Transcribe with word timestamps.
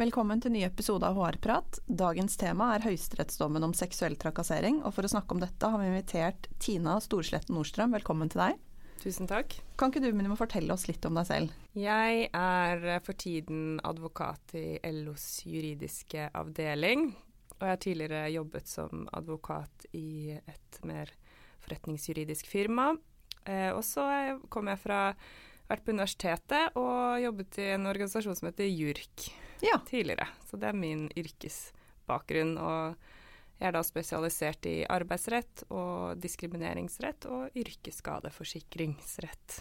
Velkommen 0.00 0.40
til 0.40 0.54
ny 0.54 0.62
episode 0.64 1.04
av 1.04 1.18
HR-prat. 1.20 1.76
Dagens 1.84 2.38
tema 2.40 2.70
er 2.72 2.86
høyesterettsdommen 2.86 3.66
om 3.66 3.74
seksuell 3.76 4.14
trakassering, 4.16 4.78
og 4.80 4.94
for 4.96 5.04
å 5.04 5.10
snakke 5.12 5.34
om 5.36 5.42
dette 5.42 5.68
har 5.68 5.76
vi 5.76 5.90
invitert 5.90 6.46
Tina 6.56 6.94
Storsletten 7.04 7.52
Nordstrøm. 7.52 7.92
Velkommen 7.92 8.30
til 8.32 8.40
deg. 8.40 8.62
Tusen 9.02 9.28
takk. 9.28 9.58
Kan 9.76 9.92
ikke 9.92 10.00
du 10.00 10.08
å 10.32 10.38
fortelle 10.40 10.72
oss 10.72 10.86
litt 10.88 11.04
om 11.04 11.18
deg 11.20 11.28
selv? 11.28 11.58
Jeg 11.76 12.30
er 12.32 12.86
for 13.04 13.18
tiden 13.20 13.76
advokat 13.84 14.54
i 14.56 14.80
LOs 14.88 15.42
juridiske 15.44 16.30
avdeling, 16.32 17.10
og 17.58 17.66
jeg 17.66 17.74
har 17.74 17.84
tidligere 17.84 18.22
jobbet 18.38 18.72
som 18.72 19.04
advokat 19.12 19.84
i 19.92 20.32
et 20.40 20.80
mer 20.88 21.12
forretningsjuridisk 21.66 22.48
firma. 22.48 22.94
Eh, 23.44 23.68
og 23.74 23.84
så 23.84 24.08
kom 24.48 24.72
jeg 24.72 24.80
fra 24.80 25.02
vært 25.68 25.84
på 25.84 25.92
universitetet 25.92 26.80
og 26.80 27.20
jobbet 27.20 27.60
i 27.60 27.70
en 27.76 27.92
organisasjon 27.92 28.40
som 28.40 28.48
heter 28.48 28.72
JURK 28.72 29.28
ja. 29.64 29.80
tidligere. 29.88 30.28
Så 30.48 30.60
det 30.60 30.68
er 30.70 30.76
min 30.76 31.08
yrkesbakgrunn. 31.18 32.54
Og 32.60 32.96
jeg 33.60 33.68
er 33.68 33.74
da 33.76 33.82
spesialisert 33.84 34.66
i 34.70 34.78
arbeidsrett 34.88 35.66
og 35.68 36.16
diskrimineringsrett 36.22 37.26
og 37.28 37.58
yrkesskadeforsikringsrett. 37.60 39.58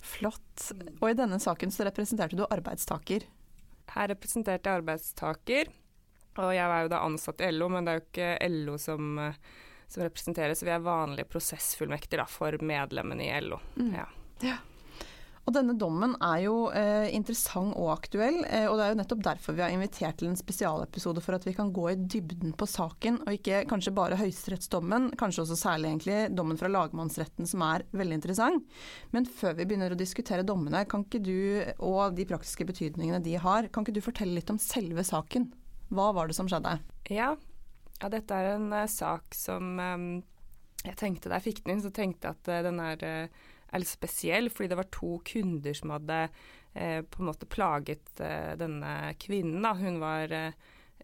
Flott. 0.00 0.70
Og 1.00 1.10
i 1.10 1.16
denne 1.18 1.40
saken 1.42 1.70
så 1.74 1.84
representerte 1.88 2.36
du 2.38 2.44
arbeidstaker? 2.46 3.26
Her 3.90 4.08
representerte 4.12 4.70
jeg 4.70 4.80
arbeidstaker, 4.80 5.64
og 6.38 6.54
jeg 6.54 6.68
var 6.70 6.80
jo 6.84 6.92
da 6.92 6.98
ansatt 7.04 7.42
i 7.42 7.50
LO, 7.50 7.68
men 7.74 7.84
det 7.84 7.92
er 7.92 7.98
jo 7.98 8.06
ikke 8.06 8.48
LO 8.54 8.74
som, 8.78 9.02
som 9.90 10.02
representeres, 10.06 10.62
vi 10.62 10.72
er 10.72 10.84
vanlige 10.84 11.30
prosessfullmekter 11.32 12.16
da, 12.22 12.26
for 12.30 12.54
medlemmene 12.62 13.24
i 13.26 13.40
LO. 13.42 13.58
Mm. 13.74 13.94
Ja. 13.98 14.06
ja. 14.46 14.56
Og 15.48 15.54
denne 15.56 15.74
dommen 15.78 16.12
er 16.22 16.42
jo 16.44 16.54
eh, 16.76 17.08
interessant 17.16 17.72
og 17.80 17.88
aktuell, 17.94 18.42
eh, 18.46 18.66
og 18.68 18.76
det 18.76 18.84
er 18.84 18.92
jo 18.92 18.98
nettopp 19.00 19.22
derfor 19.24 19.56
vi 19.56 19.64
har 19.64 19.72
invitert 19.74 20.20
til 20.20 20.28
en 20.30 20.38
spesialepisode 20.38 21.22
for 21.24 21.36
at 21.36 21.46
vi 21.48 21.54
kan 21.56 21.72
gå 21.74 21.86
i 21.90 21.96
dybden 21.98 22.52
på 22.58 22.68
saken, 22.70 23.22
og 23.24 23.38
ikke 23.38 23.64
kanskje 23.70 23.94
bare 23.96 24.18
høyesterettsdommen, 24.20 25.10
kanskje 25.20 25.44
også 25.46 25.58
særlig 25.58 25.90
egentlig 25.90 26.18
dommen 26.36 26.60
fra 26.60 26.70
lagmannsretten 26.70 27.48
som 27.50 27.64
er 27.66 27.86
veldig 27.96 28.20
interessant. 28.20 28.78
Men 29.16 29.26
før 29.26 29.56
vi 29.58 29.66
begynner 29.66 29.96
å 29.96 29.98
diskutere 29.98 30.46
dommene, 30.46 30.84
kan 30.90 31.06
ikke 31.06 31.22
du, 31.24 31.38
og 31.78 32.14
de 32.18 32.28
praktiske 32.28 32.68
betydningene 32.68 33.22
de 33.24 33.38
har, 33.40 33.70
kan 33.72 33.86
ikke 33.86 33.96
du 33.96 34.04
fortelle 34.04 34.36
litt 34.36 34.52
om 34.52 34.60
selve 34.60 35.02
saken? 35.08 35.50
Hva 35.90 36.10
var 36.14 36.30
det 36.30 36.36
som 36.38 36.50
skjedde? 36.50 36.76
Ja, 37.10 37.32
ja 37.98 38.12
dette 38.12 38.36
er 38.36 38.54
en 38.54 38.68
uh, 38.70 38.84
sak 38.90 39.34
som 39.34 39.72
um, 39.80 40.10
jeg 40.80 40.96
tenkte 40.96 41.28
Da 41.28 41.40
jeg 41.40 41.50
fikk 41.50 41.64
den 41.64 41.74
inn, 41.74 41.82
så 41.82 41.90
tenkte 41.92 42.30
jeg 42.30 42.38
at 42.38 42.52
uh, 42.52 42.60
den 42.68 42.78
er 42.84 43.02
uh, 43.02 43.48
er 43.70 43.82
litt 43.82 43.90
spesiell, 43.90 44.50
fordi 44.52 44.68
det 44.72 44.80
var 44.80 44.88
to 44.94 45.10
kunder 45.26 45.74
som 45.76 45.92
hadde 45.94 46.18
eh, 46.74 47.00
på 47.06 47.22
en 47.22 47.28
måte 47.30 47.46
plaget 47.50 48.20
eh, 48.24 48.52
denne 48.58 49.14
kvinnen. 49.22 49.62
Da. 49.64 49.72
Hun 49.78 50.00
var 50.02 50.32
eh, 50.34 50.52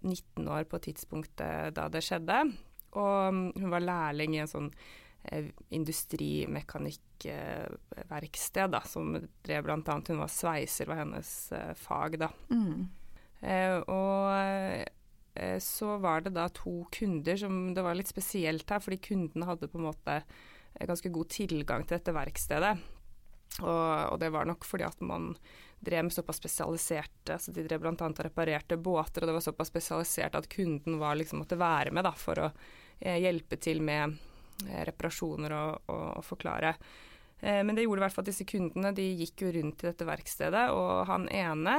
19 0.02 0.48
år 0.48 0.64
på 0.70 0.78
tidspunktet 0.86 1.74
da 1.76 1.88
det 1.92 2.02
skjedde, 2.04 2.38
og 2.96 3.34
mm, 3.34 3.52
hun 3.60 3.70
var 3.72 3.80
lærling 3.84 4.34
i 4.36 4.42
en 4.42 4.50
sånn 4.50 4.70
eh, 5.30 5.46
industrimekanikkverksted 5.78 8.68
da, 8.74 8.80
som 8.86 9.04
drev 9.46 9.70
annet 9.72 10.08
Hun 10.12 10.24
var 10.24 10.32
sveiser, 10.32 10.86
var 10.90 10.98
hennes 11.04 11.30
eh, 11.52 11.74
fag, 11.78 12.10
da. 12.22 12.28
Mm. 12.50 12.80
Eh, 13.46 13.78
og 13.92 14.26
så 15.60 16.00
var 16.00 16.18
det 16.24 16.32
da 16.32 16.48
to 16.48 16.88
kunder 16.96 17.36
som 17.36 17.74
Det 17.76 17.84
var 17.84 17.92
litt 17.98 18.08
spesielt 18.08 18.64
her, 18.72 18.80
fordi 18.80 19.04
kundene 19.04 19.44
hadde 19.44 19.68
på 19.68 19.76
en 19.76 19.84
måte 19.90 20.14
ganske 20.84 21.08
god 21.08 21.28
tilgang 21.32 21.86
til 21.86 21.96
dette 21.96 22.12
verkstedet. 22.12 22.74
Og, 23.62 24.12
og, 24.12 24.18
det 24.20 24.28
var 24.34 24.44
nok 24.48 24.66
fordi 24.68 24.84
at 24.84 25.00
man 25.00 25.30
drev 25.80 26.04
med 26.04 26.12
såpass 26.12 26.40
spesialiserte 26.40 27.36
altså 27.36 27.52
De 27.54 27.62
drev 27.64 27.80
bl.a. 27.80 27.92
og 27.94 28.20
reparerte 28.26 28.76
båter, 28.76 29.22
og 29.22 29.30
det 29.30 29.36
var 29.36 29.44
såpass 29.44 29.70
spesialisert 29.72 30.36
at 30.36 30.48
kunden 30.52 30.98
var, 31.00 31.16
liksom, 31.16 31.40
måtte 31.44 31.58
være 31.60 31.92
med 31.94 32.04
da, 32.04 32.12
for 32.16 32.42
å 32.42 32.50
eh, 33.00 33.18
hjelpe 33.22 33.56
til 33.62 33.80
med 33.84 34.16
eh, 34.66 34.82
reparasjoner 34.88 35.56
og, 35.56 35.90
og, 35.92 36.06
og 36.18 36.24
forklare. 36.26 36.74
Eh, 37.40 37.62
men 37.64 37.76
det 37.76 37.86
gjorde 37.86 38.02
i 38.02 38.04
hvert 38.06 38.16
fall 38.16 38.26
at 38.26 38.32
disse 38.32 38.48
kundene 38.48 38.92
de 38.96 39.06
gikk 39.22 39.46
jo 39.46 39.52
rundt 39.56 39.84
i 39.84 39.90
dette 39.90 40.08
verkstedet, 40.08 40.66
og 40.76 41.06
han 41.10 41.28
ene 41.28 41.78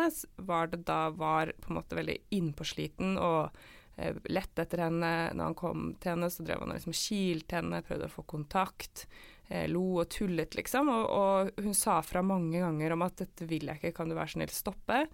var 0.49 0.71
det 0.73 0.83
da 0.87 1.07
var 1.13 1.53
på 1.61 1.71
en 1.73 1.79
måte 1.81 1.97
veldig 1.97 2.19
innpåsliten 2.37 3.17
og 3.21 3.65
Eh, 3.97 4.15
lette 4.29 4.61
etter 4.61 4.85
henne. 4.85 5.11
Når 5.33 5.51
han 5.51 5.57
kom 5.57 5.87
til 5.99 6.13
henne, 6.13 6.29
så 6.29 6.45
drev 6.45 6.61
han 6.61 6.73
og 6.73 6.77
liksom 6.77 6.95
kilte 6.95 7.57
henne, 7.57 7.81
prøvde 7.85 8.09
å 8.09 8.13
få 8.13 8.25
kontakt. 8.29 9.07
Eh, 9.47 9.65
lo 9.71 10.03
og 10.03 10.09
tullet, 10.13 10.57
liksom. 10.59 10.91
Og, 10.93 11.05
og, 11.09 11.63
hun 11.65 11.73
sa 11.77 11.97
fra 12.05 12.21
mange 12.21 12.61
ganger 12.61 12.93
om 12.93 13.07
at 13.07 13.17
'dette 13.17 13.47
vil 13.49 13.65
jeg 13.71 13.81
ikke, 13.81 13.95
kan 13.97 14.09
du 14.09 14.17
være 14.17 14.35
snill 14.35 14.53
stoppe'? 14.53 15.07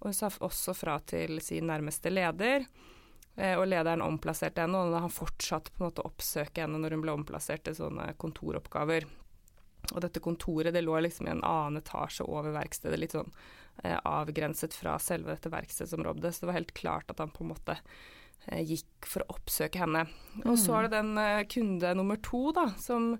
Og 0.00 0.08
hun 0.08 0.16
sa 0.16 0.30
også 0.32 0.72
fra 0.72 0.96
til 1.04 1.40
sin 1.44 1.68
nærmeste 1.68 2.08
leder. 2.12 2.64
Eh, 3.36 3.56
og 3.58 3.66
lederen 3.68 4.04
omplasserte 4.04 4.64
henne, 4.64 4.78
og 4.78 4.96
han 4.96 5.12
fortsatte 5.12 5.74
på 5.74 5.82
en 5.82 5.90
måte 5.90 6.04
å 6.04 6.08
oppsøke 6.08 6.64
henne 6.64 6.80
når 6.80 6.96
hun 6.96 7.04
ble 7.04 7.16
omplassert 7.18 7.66
til 7.66 7.76
sånne 7.76 8.14
kontoroppgaver. 8.20 9.04
Og 9.90 10.00
dette 10.04 10.22
kontoret 10.22 10.74
det 10.74 10.84
lå 10.84 10.96
liksom 11.00 11.28
i 11.28 11.34
en 11.34 11.44
annen 11.46 11.80
etasje 11.80 12.24
over 12.24 12.54
verkstedet, 12.56 12.98
litt 13.00 13.16
sånn 13.16 13.30
eh, 13.84 13.96
avgrenset 13.96 14.76
fra 14.76 14.96
selve 15.02 15.34
dette 15.34 15.52
verkstedsområdet. 15.52 16.32
Så 16.32 16.44
det 16.44 16.50
var 16.50 16.58
helt 16.60 16.74
klart 16.76 17.12
at 17.12 17.20
han 17.20 17.32
på 17.34 17.44
en 17.44 17.52
måte 17.52 17.76
gikk 18.48 19.08
for 19.08 19.24
å 19.24 19.36
oppsøke 19.36 19.82
henne. 19.82 20.06
Og 20.46 20.56
så 20.60 20.78
er 20.78 20.88
det 20.88 20.96
den 20.96 21.12
eh, 21.20 21.44
kunde 21.50 21.92
nummer 21.98 22.20
to, 22.24 22.50
da, 22.56 22.70
som 22.80 23.12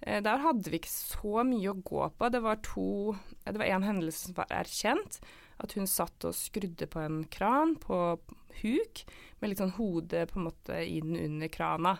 eh, 0.00 0.20
Der 0.24 0.42
hadde 0.44 0.70
vi 0.70 0.80
ikke 0.80 0.92
så 0.92 1.44
mye 1.46 1.72
å 1.72 1.80
gå 1.80 2.10
på. 2.18 2.30
Det 2.32 2.42
var 2.44 2.60
to 2.66 3.16
Det 3.44 3.56
var 3.56 3.70
en 3.70 3.86
hendelse 3.86 4.28
som 4.28 4.38
var 4.38 4.52
erkjent. 4.52 5.20
At 5.62 5.72
hun 5.78 5.88
satt 5.88 6.26
og 6.28 6.36
skrudde 6.36 6.88
på 6.92 7.00
en 7.00 7.24
kran 7.32 7.76
på 7.80 8.18
huk, 8.60 9.02
med 9.40 9.50
litt 9.50 9.60
sånn 9.60 9.76
hodet 9.78 10.26
på 10.30 10.40
en 10.40 10.48
måte 10.50 10.80
inn 10.84 11.16
under 11.16 11.48
krana. 11.52 11.96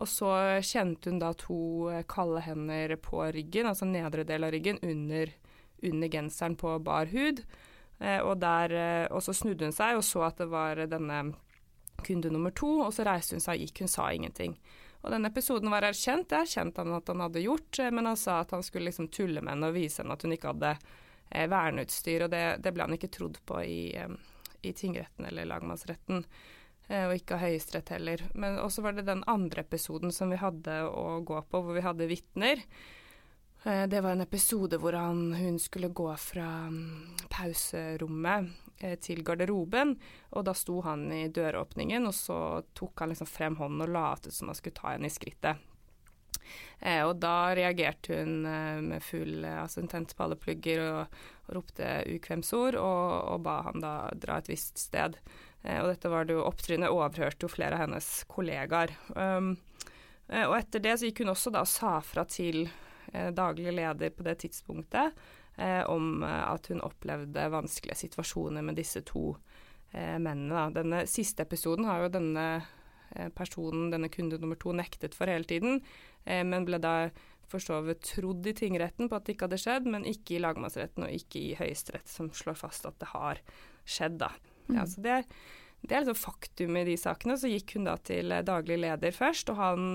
Og 0.00 0.08
så 0.10 0.30
kjente 0.64 1.12
hun 1.12 1.20
da 1.20 1.30
to 1.38 1.92
kalde 2.10 2.40
hender 2.42 2.96
på 2.98 3.20
ryggen, 3.36 3.68
altså 3.70 3.86
nedre 3.86 4.24
del 4.26 4.48
av 4.48 4.50
ryggen, 4.50 4.80
under, 4.82 5.30
under 5.84 6.10
genseren 6.10 6.56
på 6.58 6.72
bar 6.82 7.12
hud. 7.12 7.44
og, 8.00 8.34
der, 8.42 8.74
og 9.14 9.22
så 9.22 9.32
snudde 9.36 9.68
hun 9.68 9.76
seg 9.76 10.00
og 10.00 10.02
så 10.02 10.24
at 10.26 10.40
det 10.40 10.48
var 10.50 10.80
denne 10.90 11.20
kunde 12.04 12.32
nummer 12.32 12.54
to, 12.54 12.70
og 12.86 12.92
så 12.94 13.06
reiste 13.06 13.36
hun 13.36 13.44
seg 13.44 13.58
og 13.58 13.66
gikk, 13.66 13.84
hun 13.84 13.92
sa 13.92 14.08
ingenting. 14.12 14.58
Og 15.04 15.12
denne 15.12 15.28
episoden 15.28 15.68
var 15.72 15.84
erkjent, 15.84 16.30
det 16.30 16.38
erkjente 16.46 16.80
han 16.80 16.96
at 16.96 17.10
han 17.12 17.20
hadde 17.20 17.44
gjort, 17.44 17.78
eh, 17.78 17.92
men 17.92 18.08
han 18.08 18.16
sa 18.16 18.38
at 18.40 18.54
han 18.56 18.64
skulle 18.64 18.88
liksom 18.88 19.10
tulle 19.12 19.42
med 19.44 19.52
henne 19.52 19.68
og 19.68 19.76
vise 19.76 20.00
henne 20.00 20.16
at 20.16 20.24
hun 20.24 20.32
ikke 20.32 20.54
hadde 20.54 20.70
eh, 21.28 21.48
verneutstyr, 21.52 22.24
og 22.24 22.32
det, 22.32 22.44
det, 22.64 22.72
ble 22.72 22.86
han 22.86 22.96
ikke 22.96 23.12
trodd 23.12 23.36
på 23.44 23.60
i, 23.68 23.80
eh, 24.00 24.14
i 24.64 24.72
tingretten 24.72 25.28
eller 25.28 25.48
lagmannsretten. 25.50 26.24
Eh, 26.88 27.04
og 27.04 27.16
ikke 27.18 27.36
av 27.36 27.44
Høyesterett 27.44 27.94
heller. 27.98 28.24
Men 28.32 28.56
også 28.62 28.84
var 28.84 28.96
det 28.96 29.04
den 29.10 29.24
andre 29.28 29.64
episoden 29.66 30.12
som 30.12 30.32
vi 30.32 30.40
hadde 30.40 30.82
å 30.88 31.20
gå 31.20 31.44
på, 31.50 31.60
hvor 31.60 31.76
vi 31.76 31.84
hadde 31.84 32.08
vitner. 32.10 32.64
Det 33.64 34.02
var 34.04 34.12
en 34.12 34.20
episode 34.20 34.76
hvor 34.76 34.92
han, 34.92 35.30
hun 35.38 35.54
skulle 35.56 35.88
gå 35.88 36.10
fra 36.20 36.44
mm, 36.68 37.28
pauserommet 37.32 38.50
til 39.02 39.22
garderoben, 39.26 39.94
og 40.34 40.46
da 40.48 40.54
sto 40.56 40.80
han 40.86 41.06
i 41.12 41.28
døråpningen, 41.32 42.08
og 42.08 42.14
så 42.16 42.38
tok 42.76 43.04
han 43.04 43.12
liksom 43.12 43.30
frem 43.30 43.58
hånden 43.60 43.86
og 43.86 43.94
lot 43.94 44.28
som 44.32 44.50
han 44.50 44.58
skulle 44.58 44.76
ta 44.78 44.94
henne 44.94 45.10
i 45.10 45.14
skrittet. 45.14 45.62
Eh, 46.78 47.00
og 47.06 47.16
da 47.22 47.54
reagerte 47.56 48.18
hun 48.18 48.42
med 48.84 49.00
full 49.00 49.46
Altså 49.48 49.80
hun 49.80 49.88
tente 49.88 50.16
på 50.16 50.26
alle 50.26 50.36
plugger 50.36 50.82
og, 50.84 51.14
og 51.46 51.54
ropte 51.56 51.88
ukvemsord, 52.12 52.76
og, 52.76 53.04
og, 53.32 53.38
ba 53.46 53.60
han 53.70 53.80
da 53.80 53.94
dra 54.20 54.38
et 54.42 54.50
visst 54.52 54.82
sted. 54.82 55.16
og 55.64 55.88
dette 55.88 56.10
var 56.12 56.26
det 56.28 56.36
jo 56.36 56.44
opptrinnet 56.44 56.92
overhørte 56.92 57.46
jo 57.46 57.52
flere 57.52 57.78
av 57.78 57.86
hennes 57.86 58.08
kollegaer. 58.28 58.92
Um, 59.16 59.54
og 60.28 60.56
etter 60.58 60.82
det 60.84 60.98
så 60.98 61.08
gikk 61.08 61.24
hun 61.24 61.32
også 61.32 61.52
da 61.52 61.64
og 61.64 61.70
sa 61.70 61.98
fra 62.04 62.24
til 62.28 62.66
Eh, 63.14 63.30
daglig 63.30 63.72
leder 63.72 64.10
på 64.10 64.22
det 64.22 64.34
tidspunktet, 64.34 65.04
eh, 65.04 65.12
om 65.90 66.22
eh, 66.26 66.40
at 66.48 66.70
hun 66.72 66.82
opplevde 66.84 67.50
vanskelige 67.52 68.00
situasjoner 68.06 68.64
med 68.66 68.80
disse 68.80 69.04
to 69.06 69.34
mennene. 69.94 70.72
Denne 70.74 71.04
siste 71.06 71.44
episoden 71.44 71.86
har 71.86 72.00
jo 72.02 72.08
denne 72.16 72.46
personen, 73.38 73.92
denne 73.92 74.08
kunde 74.10 74.40
nummer 74.42 74.58
to, 74.58 74.72
nektet 74.74 75.14
for 75.14 75.30
hele 75.30 75.46
tiden, 75.46 75.76
men 76.26 76.66
ble 76.66 76.80
da 76.82 76.94
for 77.46 77.62
så 77.62 77.78
vidt 77.86 78.02
trodd 78.08 78.48
i 78.50 78.56
tingretten 78.58 79.06
på 79.06 79.14
at 79.14 79.28
det 79.28 79.36
ikke 79.36 79.46
hadde 79.46 79.60
skjedd, 79.62 79.86
men 79.94 80.08
ikke 80.10 80.34
i 80.34 80.40
lagmannsretten 80.42 81.06
og 81.06 81.14
ikke 81.14 81.44
i 81.44 81.52
Høyesterett, 81.60 82.10
som 82.10 82.32
slår 82.34 82.58
fast 82.58 82.88
at 82.90 82.98
det 82.98 83.12
har 83.12 83.38
skjedd, 83.86 84.18
da. 84.24 84.32
Mm. 84.66 84.80
Ja, 84.80 84.88
så 84.90 85.04
det, 85.04 85.20
det 85.84 85.94
er 85.94 86.02
liksom 86.02 86.18
faktum 86.24 86.80
i 86.80 86.86
de 86.90 86.98
sakene. 86.98 87.38
Så 87.38 87.52
gikk 87.52 87.76
hun 87.76 87.86
da 87.86 87.94
til 88.02 88.34
daglig 88.50 88.80
leder 88.82 89.14
først, 89.14 89.54
og 89.54 89.62
han 89.62 89.86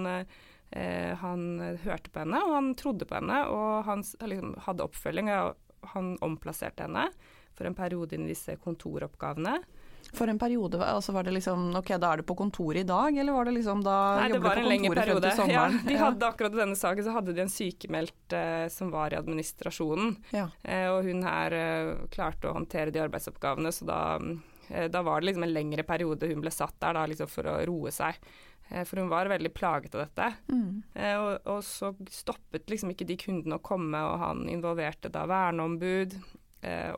eh, 0.72 1.16
han 1.22 1.44
hørte 1.84 2.14
på 2.14 2.24
henne, 2.24 2.44
og 2.46 2.56
han 2.56 2.72
trodde 2.80 3.08
på 3.10 3.20
henne, 3.20 3.42
og 3.54 3.90
han 3.90 4.04
liksom, 4.04 4.56
hadde 4.68 4.86
oppfølging. 4.86 5.34
og 5.36 5.90
Han 5.96 6.16
omplasserte 6.26 6.88
henne 6.88 7.10
for 7.56 7.68
en 7.68 7.76
periode 7.76 8.16
inn 8.16 8.28
i 8.28 8.34
disse 8.34 8.56
kontoroppgavene. 8.64 9.60
For 10.16 10.32
en 10.32 10.40
periode, 10.40 10.80
altså 10.82 11.14
var 11.14 11.28
det 11.28 11.36
liksom 11.36 11.70
ok, 11.78 11.92
da 12.02 12.14
er 12.14 12.22
du 12.22 12.26
på 12.26 12.36
kontoret 12.40 12.82
i 12.82 12.88
dag, 12.88 13.18
eller 13.18 13.36
var 13.36 13.46
det 13.46 13.54
liksom 13.60 13.84
da 13.86 13.98
Nei, 14.18 14.30
det 14.34 14.42
var 14.42 14.62
en 14.62 14.70
lengre 14.72 14.96
periode. 14.98 15.34
Ja, 15.52 15.68
de 15.70 15.98
hadde 16.00 16.30
akkurat 16.30 16.56
i 16.56 16.62
denne 16.64 16.78
saken 16.80 17.06
så 17.06 17.14
hadde 17.14 17.36
de 17.36 17.44
en 17.44 17.54
sykemeldt 17.54 18.36
eh, 18.38 18.66
som 18.74 18.90
var 18.94 19.14
i 19.14 19.20
administrasjonen. 19.20 20.16
Ja. 20.34 20.48
Eh, 20.64 20.88
og 20.90 21.06
hun 21.06 21.22
her 21.28 21.56
eh, 21.58 21.92
klarte 22.14 22.50
å 22.50 22.56
håndtere 22.58 22.96
de 22.96 23.04
arbeidsoppgavene, 23.04 23.74
så 23.76 23.86
da, 23.90 24.02
eh, 24.72 24.90
da, 24.90 25.04
var 25.06 25.22
det 25.22 25.30
liksom 25.30 25.46
en 25.46 25.54
lengre 25.54 25.86
periode 25.86 26.32
hun 26.32 26.42
ble 26.42 26.54
satt 26.54 26.80
der 26.82 26.98
da, 26.98 27.06
liksom 27.10 27.30
for 27.30 27.52
å 27.52 27.60
roe 27.70 27.94
seg. 27.94 28.18
Eh, 28.70 28.86
for 28.88 29.02
hun 29.02 29.12
var 29.12 29.30
veldig 29.32 29.54
plaget 29.54 29.96
av 29.98 30.06
dette. 30.06 30.32
Mm. 30.54 30.82
Eh, 30.94 31.16
og, 31.18 31.32
og, 31.50 31.64
så 31.66 31.94
stoppet 32.14 32.70
liksom 32.72 32.94
ikke 32.94 33.08
de 33.10 33.20
kundene 33.20 33.60
å 33.60 33.66
komme, 33.66 34.02
og 34.06 34.20
han 34.24 34.46
involverte 34.52 35.12
da 35.14 35.28
verneombud 35.30 36.20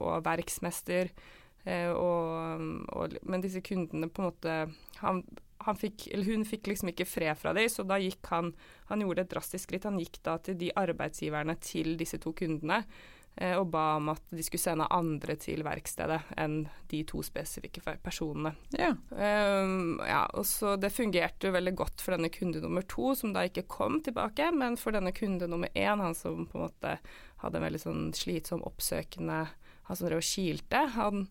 og 0.01 0.23
verksmester. 0.25 1.11
Eh, 1.63 1.91
og, 1.93 2.61
og, 2.89 3.15
men 3.29 3.43
disse 3.43 3.61
kundene 3.61 4.09
på 4.09 4.23
en 4.23 4.29
måte 4.31 4.53
han, 5.03 5.19
han 5.61 5.77
fikk, 5.77 6.07
Hun 6.25 6.41
fikk 6.47 6.71
liksom 6.71 6.89
ikke 6.89 7.05
fred 7.05 7.37
fra 7.37 7.53
dem, 7.53 7.69
så 7.69 7.85
da 7.85 7.99
gikk 8.01 8.31
han 8.33 8.49
Han 8.89 9.03
gjorde 9.05 9.27
et 9.27 9.33
drastisk 9.35 9.69
skritt. 9.69 9.85
Han 9.85 9.99
gikk 10.01 10.17
da 10.25 10.39
til 10.41 10.57
de 10.57 10.71
arbeidsgiverne 10.81 11.55
til 11.61 11.93
disse 12.01 12.17
to 12.21 12.33
kundene 12.37 12.81
eh, 12.81 12.87
og 13.41 13.69
ba 13.71 13.95
om 13.95 14.09
at 14.11 14.33
de 14.35 14.43
skulle 14.43 14.61
sende 14.61 14.89
andre 14.91 15.37
til 15.39 15.63
verkstedet 15.63 16.19
enn 16.37 16.65
de 16.91 16.99
to 17.07 17.23
spesifikke 17.23 17.79
personene. 18.03 18.51
Ja. 18.75 18.91
Um, 19.09 20.01
ja, 20.03 20.25
og 20.35 20.43
så 20.45 20.75
Det 20.77 20.91
fungerte 20.91 21.47
jo 21.47 21.55
veldig 21.55 21.73
godt 21.79 22.03
for 22.03 22.13
denne 22.13 22.29
kunde 22.29 22.61
nummer 22.61 22.83
to, 22.83 23.15
som 23.15 23.31
da 23.33 23.45
ikke 23.47 23.63
kom 23.71 24.01
tilbake, 24.03 24.51
men 24.51 24.75
for 24.77 24.93
denne 24.93 25.15
kunde 25.15 25.47
nummer 25.49 25.71
én, 25.73 26.03
han 26.03 26.17
som 26.17 26.43
på 26.51 26.59
en 26.59 26.67
måte 26.67 26.97
hadde 27.41 27.57
en 27.57 27.65
veldig 27.69 27.81
sånn 27.81 28.03
slitsom 28.13 28.67
oppsøkende 28.67 29.45
Han 29.87 29.97
som 29.97 30.07
drev 30.07 30.21
og 30.21 30.27
kilte, 30.27 30.83
han 30.93 31.25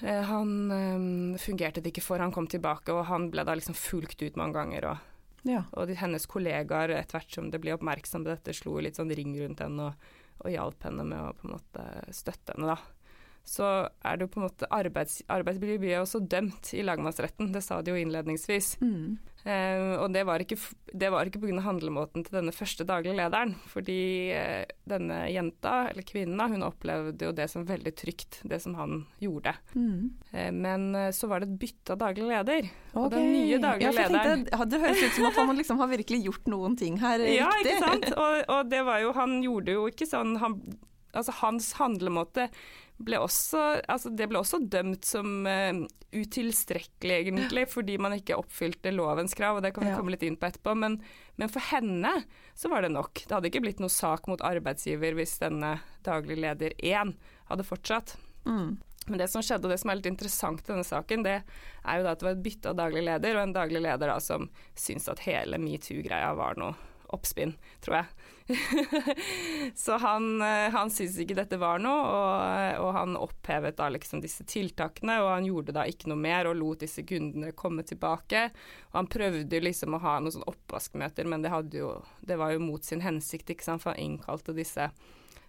Eh, 0.00 0.22
han 0.22 0.70
um, 0.70 1.38
fungerte 1.38 1.80
det 1.80 1.92
ikke 1.92 2.04
for, 2.04 2.22
han 2.22 2.32
kom 2.34 2.48
tilbake, 2.50 2.92
og 2.92 3.06
han 3.10 3.28
ble 3.30 3.44
da 3.46 3.54
liksom 3.54 3.76
fulgt 3.78 4.22
ut 4.24 4.38
mange 4.40 4.58
ganger. 4.58 4.88
Og, 4.90 5.46
ja. 5.46 5.62
og 5.72 5.88
de, 5.88 5.98
hennes 6.00 6.26
kollegaer, 6.30 6.96
etter 6.96 7.20
hvert 7.20 7.38
som 7.38 7.50
det 7.52 7.62
ble 7.62 7.76
oppmerksom 7.76 8.26
på 8.26 8.32
dette, 8.32 8.56
slo 8.56 8.80
litt 8.82 8.98
sånn 8.98 9.14
ring 9.14 9.36
rundt 9.38 9.62
henne 9.64 9.90
og, 9.90 10.12
og 10.42 10.50
hjalp 10.52 10.86
henne 10.88 11.06
med 11.06 11.20
å 11.20 11.32
på 11.38 11.48
en 11.48 11.54
måte 11.56 11.86
støtte 12.14 12.56
henne, 12.56 12.74
da. 12.74 13.03
Så 13.44 13.66
er 14.00 14.16
det 14.16 14.24
jo 14.24 14.32
på 14.32 14.40
en 14.40 14.46
måte 14.48 14.68
arbeids, 14.72 15.20
Arbeidsmiljøet 15.28 15.82
blir 15.82 16.00
også 16.00 16.22
dømt 16.24 16.72
i 16.72 16.82
lagmannsretten, 16.86 17.52
det 17.52 17.60
sa 17.64 17.82
de 17.84 17.92
jo 17.92 18.00
innledningsvis. 18.00 18.74
Mm. 18.80 19.18
Eh, 19.44 19.98
og 20.00 20.08
det 20.14 20.22
var 20.24 20.40
ikke, 20.40 20.56
det 20.96 21.10
var 21.12 21.28
ikke 21.28 21.42
pga. 21.42 21.60
handlemåten 21.66 22.24
til 22.24 22.38
denne 22.38 22.52
første 22.56 22.86
daglige 22.88 23.16
lederen. 23.18 23.52
Fordi 23.68 24.32
eh, 24.32 24.64
denne 24.88 25.26
jenta, 25.28 25.90
eller 25.90 26.06
kvinna, 26.08 26.48
hun 26.48 26.64
opplevde 26.64 27.28
jo 27.28 27.34
det 27.36 27.50
som 27.52 27.66
veldig 27.68 27.92
trygt, 28.00 28.40
det 28.48 28.62
som 28.64 28.76
han 28.78 29.04
gjorde. 29.20 29.52
Mm. 29.76 30.14
Eh, 30.32 30.48
men 30.56 30.88
så 31.12 31.28
var 31.28 31.44
det 31.44 31.50
et 31.50 31.60
bytte 31.60 31.92
av 31.92 32.00
daglig 32.06 32.30
leder. 32.30 32.70
Okay. 32.94 33.02
Og 33.02 33.12
den 33.12 33.30
nye 33.34 33.60
daglige 33.60 33.92
ja, 33.92 33.98
lederen 34.00 34.46
tenkte, 34.46 34.70
Det 34.72 34.80
høres 34.86 35.04
ut 35.04 35.18
som 35.18 35.28
at 35.28 35.42
han 35.42 35.60
liksom 35.60 35.84
har 35.84 35.92
virkelig 35.92 36.22
gjort 36.24 36.50
noen 36.54 36.80
ting 36.80 36.96
her 37.04 37.18
riktig. 37.20 37.36
ja, 37.42 37.52
ikke 37.60 37.78
sant. 37.84 38.08
Og, 38.16 38.40
og, 38.48 38.72
det 38.72 38.80
var 38.86 39.04
jo 39.04 39.12
Han 39.14 39.36
gjorde 39.44 39.76
jo 39.76 39.84
ikke 39.90 40.08
sånn 40.08 40.38
han, 40.40 40.56
Altså 41.14 41.34
hans 41.42 41.68
handlemåte 41.78 42.48
ble 43.02 43.18
også, 43.18 43.60
altså 43.90 44.12
det 44.14 44.28
ble 44.30 44.38
også 44.38 44.60
dømt 44.70 45.06
som 45.08 45.46
uh, 45.48 45.82
utilstrekkelig, 46.14 47.16
egentlig, 47.24 47.66
fordi 47.72 47.96
man 47.98 48.14
ikke 48.16 48.38
oppfylte 48.38 48.92
lovens 48.94 49.34
krav, 49.34 49.58
og 49.58 49.66
det 49.66 49.72
kan 49.74 49.86
vi 49.86 49.90
ja. 49.90 49.98
komme 49.98 50.14
litt 50.14 50.22
inn 50.26 50.38
på 50.38 50.48
etterpå. 50.48 50.76
Men, 50.78 51.00
men, 51.40 51.50
for 51.50 51.64
henne 51.72 52.14
så 52.54 52.70
var 52.70 52.86
det 52.86 52.92
nok. 52.94 53.24
Det 53.24 53.34
hadde 53.34 53.50
ikke 53.50 53.64
blitt 53.66 53.82
noe 53.82 53.92
sak 53.92 54.28
mot 54.30 54.44
arbeidsgiver 54.46 55.18
hvis 55.18 55.40
denne 55.42 55.76
daglig 56.06 56.38
leder 56.46 56.76
1 56.78 57.14
hadde 57.50 57.66
fortsatt. 57.66 58.16
Mm. 58.46 58.78
Men 59.06 59.20
det 59.20 59.28
som 59.28 59.42
skjedde, 59.44 59.66
og 59.66 59.74
det 59.74 59.82
som 59.82 59.90
er 59.92 59.98
litt 59.98 60.08
interessant 60.08 60.62
i 60.62 60.70
denne 60.70 60.86
saken, 60.86 61.26
det 61.26 61.36
er 61.42 61.98
jo 61.98 62.06
da 62.06 62.14
at 62.14 62.22
det 62.22 62.28
var 62.30 62.38
et 62.38 62.46
bytte 62.46 62.70
av 62.70 62.78
daglig 62.78 63.04
leder, 63.04 63.36
og 63.36 63.42
en 63.42 63.58
daglig 63.58 63.82
leder 63.84 64.14
da 64.14 64.16
som 64.22 64.46
syntes 64.72 65.10
at 65.12 65.26
hele 65.26 65.60
metoo-greia 65.60 66.30
var 66.38 66.56
noe 66.60 66.76
oppspinn, 67.14 67.56
tror 67.84 68.02
jeg. 68.02 68.30
så 69.74 69.92
han, 69.92 70.42
eh, 70.42 70.70
han 70.70 70.90
syntes 70.90 71.16
ikke 71.22 71.36
dette 71.38 71.56
var 71.60 71.80
noe, 71.80 72.02
og, 72.04 72.82
og, 72.82 72.90
han 72.96 73.16
opphevet 73.16 73.78
da 73.78 73.88
liksom 73.92 74.20
disse 74.20 74.44
tiltakene. 74.48 75.16
Og 75.24 75.30
han 75.32 75.48
gjorde 75.48 75.74
da 75.76 75.86
ikke 75.88 76.10
noe 76.12 76.20
mer 76.20 76.50
og 76.50 76.58
lot 76.60 76.84
disse 76.84 77.04
kundene 77.08 77.54
komme 77.56 77.86
tilbake. 77.86 78.46
Og 78.92 79.00
han 79.00 79.10
prøvde 79.10 79.62
liksom 79.64 79.96
å 79.96 80.02
ha 80.04 80.18
noen 80.20 80.36
sånn 80.36 80.48
oppvaskmøter, 80.50 81.28
men 81.30 81.44
det, 81.44 81.54
jo, 81.78 81.96
det, 82.20 82.38
var 82.40 82.54
jo 82.54 82.62
mot 82.64 82.84
sin 82.84 83.04
hensikt, 83.04 83.54
ikke 83.54 83.66
sant, 83.66 83.84
for 83.84 83.94
han 83.94 84.04
innkalte 84.04 84.56
disse 84.56 84.90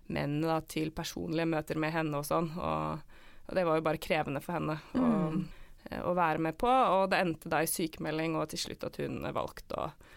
mennene 0.05 0.47
da 0.47 0.59
til 0.69 0.91
personlige 0.95 1.49
møter 1.49 1.79
med 1.81 1.95
henne 1.95 2.21
og 2.21 2.27
sånn. 2.27 2.51
Og, 2.55 3.21
og 3.45 3.55
det 3.57 3.67
var 3.67 3.79
jo 3.79 3.87
bare 3.89 4.01
krevende 4.01 4.43
for 4.43 4.59
henne. 4.59 4.79
Mm. 4.95 5.45
å, 5.91 6.03
å 6.11 6.17
være 6.17 6.47
med 6.47 6.55
på, 6.61 6.69
og 6.69 7.09
det 7.11 7.19
endte 7.21 7.51
da 7.51 7.59
i 7.65 7.69
sykemelding, 7.69 8.37
og 8.39 8.47
til 8.53 8.69
slutt 8.69 8.87
at 8.87 9.01
hun 9.03 9.25
valgte 9.35 9.81
å 9.81 9.89
Eh, 9.89 10.14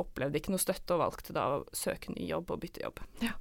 opplevde 0.00 0.40
ikke 0.40 0.54
noe 0.54 0.62
støtte 0.62 0.96
og 0.96 1.02
valgte 1.04 1.36
da 1.36 1.48
å 1.56 1.64
søke 1.76 2.14
ny 2.14 2.28
jobb 2.28 2.54
og 2.54 2.62
bytte 2.64 2.84
jobb. 2.84 3.02
Ja. 3.24 3.34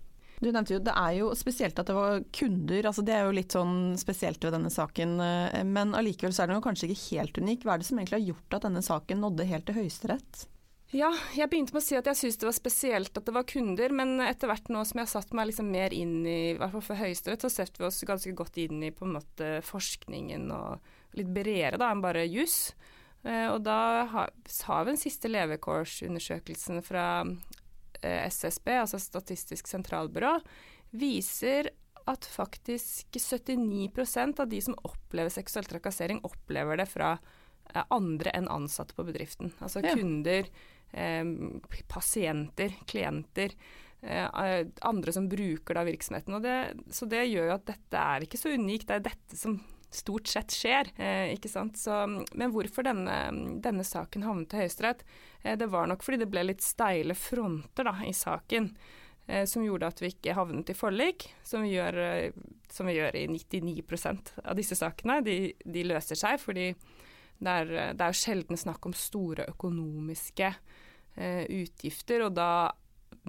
Du 0.43 0.49
nevnte 0.51 0.75
jo, 0.75 0.79
Det 0.83 0.93
er 0.97 1.11
jo 1.21 1.29
spesielt 1.39 1.77
at 1.79 1.87
det 1.87 1.95
var 1.95 2.23
kunder, 2.35 2.87
altså 2.89 3.03
det 3.05 3.13
er 3.15 3.27
jo 3.27 3.35
litt 3.37 3.53
sånn 3.55 3.93
spesielt 3.99 4.43
ved 4.43 4.55
denne 4.57 4.71
saken. 4.73 5.13
Eh, 5.23 5.61
men 5.63 5.93
allikevel 5.95 6.33
så 6.35 6.43
er 6.43 6.51
den 6.51 6.59
jo 6.59 6.65
kanskje 6.65 6.89
ikke 6.89 7.03
helt 7.03 7.37
unik. 7.39 7.63
Hva 7.63 7.75
er 7.75 7.83
det 7.83 7.87
som 7.87 8.01
egentlig 8.01 8.19
har 8.19 8.33
gjort 8.33 8.57
at 8.57 8.65
denne 8.67 8.83
saken 8.83 9.23
nådde 9.23 9.47
helt 9.47 9.69
til 9.69 9.77
Høyesterett? 9.79 10.47
Ja, 10.93 11.09
jeg 11.33 11.49
begynte 11.49 11.73
med 11.73 11.81
å 11.81 11.85
si 11.87 11.95
at 11.97 12.05
jeg 12.05 12.19
syntes 12.19 12.35
det 12.37 12.45
var 12.45 12.53
spesielt 12.53 13.15
at 13.17 13.25
det 13.25 13.33
var 13.33 13.47
kunder, 13.49 13.93
men 13.97 14.19
etter 14.21 14.51
hvert 14.51 14.67
nå 14.69 14.83
som 14.85 14.99
jeg 14.99 15.07
har 15.07 15.13
satt 15.15 15.31
meg 15.33 15.47
liksom 15.49 15.71
mer 15.73 15.95
inn 15.97 16.19
i, 16.21 16.35
i 16.51 16.57
hvert 16.59 16.75
fall 16.75 16.85
for 16.85 17.01
Høyesterett, 17.01 17.41
så 17.41 17.49
setter 17.49 17.81
vi 17.81 17.87
oss 17.87 18.03
ganske 18.05 18.33
godt 18.37 18.59
inn 18.61 18.83
i 18.85 18.91
på 18.93 19.07
en 19.07 19.15
måte 19.15 19.55
forskningen 19.65 20.51
og 20.53 20.91
litt 21.17 21.31
bredere 21.33 21.79
da 21.81 21.89
enn 21.93 22.03
bare 22.03 22.27
juss. 22.27 22.75
Eh, 23.23 23.47
og 23.49 23.61
da 23.63 24.03
har, 24.11 24.33
vi 24.35 24.91
den 24.91 24.99
siste 24.99 25.31
levekårsundersøkelsen 25.31 26.83
fra 26.83 27.07
eh, 28.01 28.27
SSB, 28.27 28.73
altså 28.81 28.99
Statistisk 28.99 29.69
sentralbyrå, 29.71 30.35
viser 30.93 31.71
at 32.09 32.27
faktisk 32.27 33.15
79% 33.15 34.41
av 34.43 34.49
de 34.51 34.59
som 34.61 34.75
opplever 34.83 35.31
seksuell 35.31 35.67
trakassering, 35.69 36.19
opplever 36.27 36.81
det 36.81 36.89
fra 36.91 37.13
eh, 37.15 37.85
andre 37.87 38.33
enn 38.35 38.51
ansatte 38.51 38.95
på 38.97 39.07
bedriften. 39.07 39.53
Altså 39.63 39.83
ja. 39.83 39.95
kunder, 39.95 40.49
eh, 40.91 41.23
pasienter, 41.87 42.75
klienter. 42.91 43.55
Eh, 44.03 44.65
andre 44.83 45.13
som 45.15 45.29
bruker 45.31 45.79
da 45.79 45.85
virksomheten. 45.87 46.41
Det, 46.43 46.57
så 46.91 47.07
det 47.07 47.23
gjør 47.29 47.53
jo 47.53 47.55
at 47.55 47.69
dette 47.71 48.03
er 48.03 48.25
ikke 48.25 48.41
så 48.41 48.51
unikt. 48.51 48.89
Det 48.89 48.99
er 48.99 49.07
dette 49.07 49.39
som 49.39 49.61
stort 49.95 50.29
sett 50.31 50.53
skjer. 50.55 50.89
Eh, 50.97 51.33
ikke 51.35 51.51
sant? 51.51 51.77
Så, 51.79 52.03
men 52.07 52.53
hvorfor 52.53 52.85
denne, 52.87 53.17
denne 53.63 53.85
saken 53.87 54.25
havnet 54.27 54.51
til 54.51 54.63
Høyesterett? 54.63 55.05
Eh, 55.43 55.55
det 55.59 55.69
var 55.71 55.89
nok 55.89 56.05
fordi 56.05 56.23
det 56.23 56.29
ble 56.33 56.45
litt 56.47 56.65
steile 56.65 57.15
fronter 57.17 57.89
da, 57.89 57.95
i 58.07 58.13
saken. 58.17 58.71
Eh, 59.27 59.45
som 59.49 59.63
gjorde 59.63 59.91
at 59.93 60.03
vi 60.03 60.11
ikke 60.11 60.35
havnet 60.35 60.73
i 60.73 60.77
forlik, 60.77 61.29
som 61.47 61.63
vi 61.63 61.75
gjør, 61.77 62.01
som 62.71 62.89
vi 62.89 62.97
gjør 62.97 63.15
i 63.21 63.27
99% 63.31 64.35
av 64.43 64.59
disse 64.59 64.77
sakene. 64.79 65.21
De, 65.25 65.37
de 65.63 65.87
løser 65.87 66.19
seg 66.19 66.41
fordi 66.43 66.71
det 67.43 67.53
er, 67.63 67.73
det 67.97 68.05
er 68.05 68.17
sjelden 68.17 68.59
snakk 68.59 68.85
om 68.87 68.95
store 68.95 69.47
økonomiske 69.51 70.49
eh, 70.49 71.43
utgifter, 71.49 72.25
og 72.27 72.35
da 72.37 72.71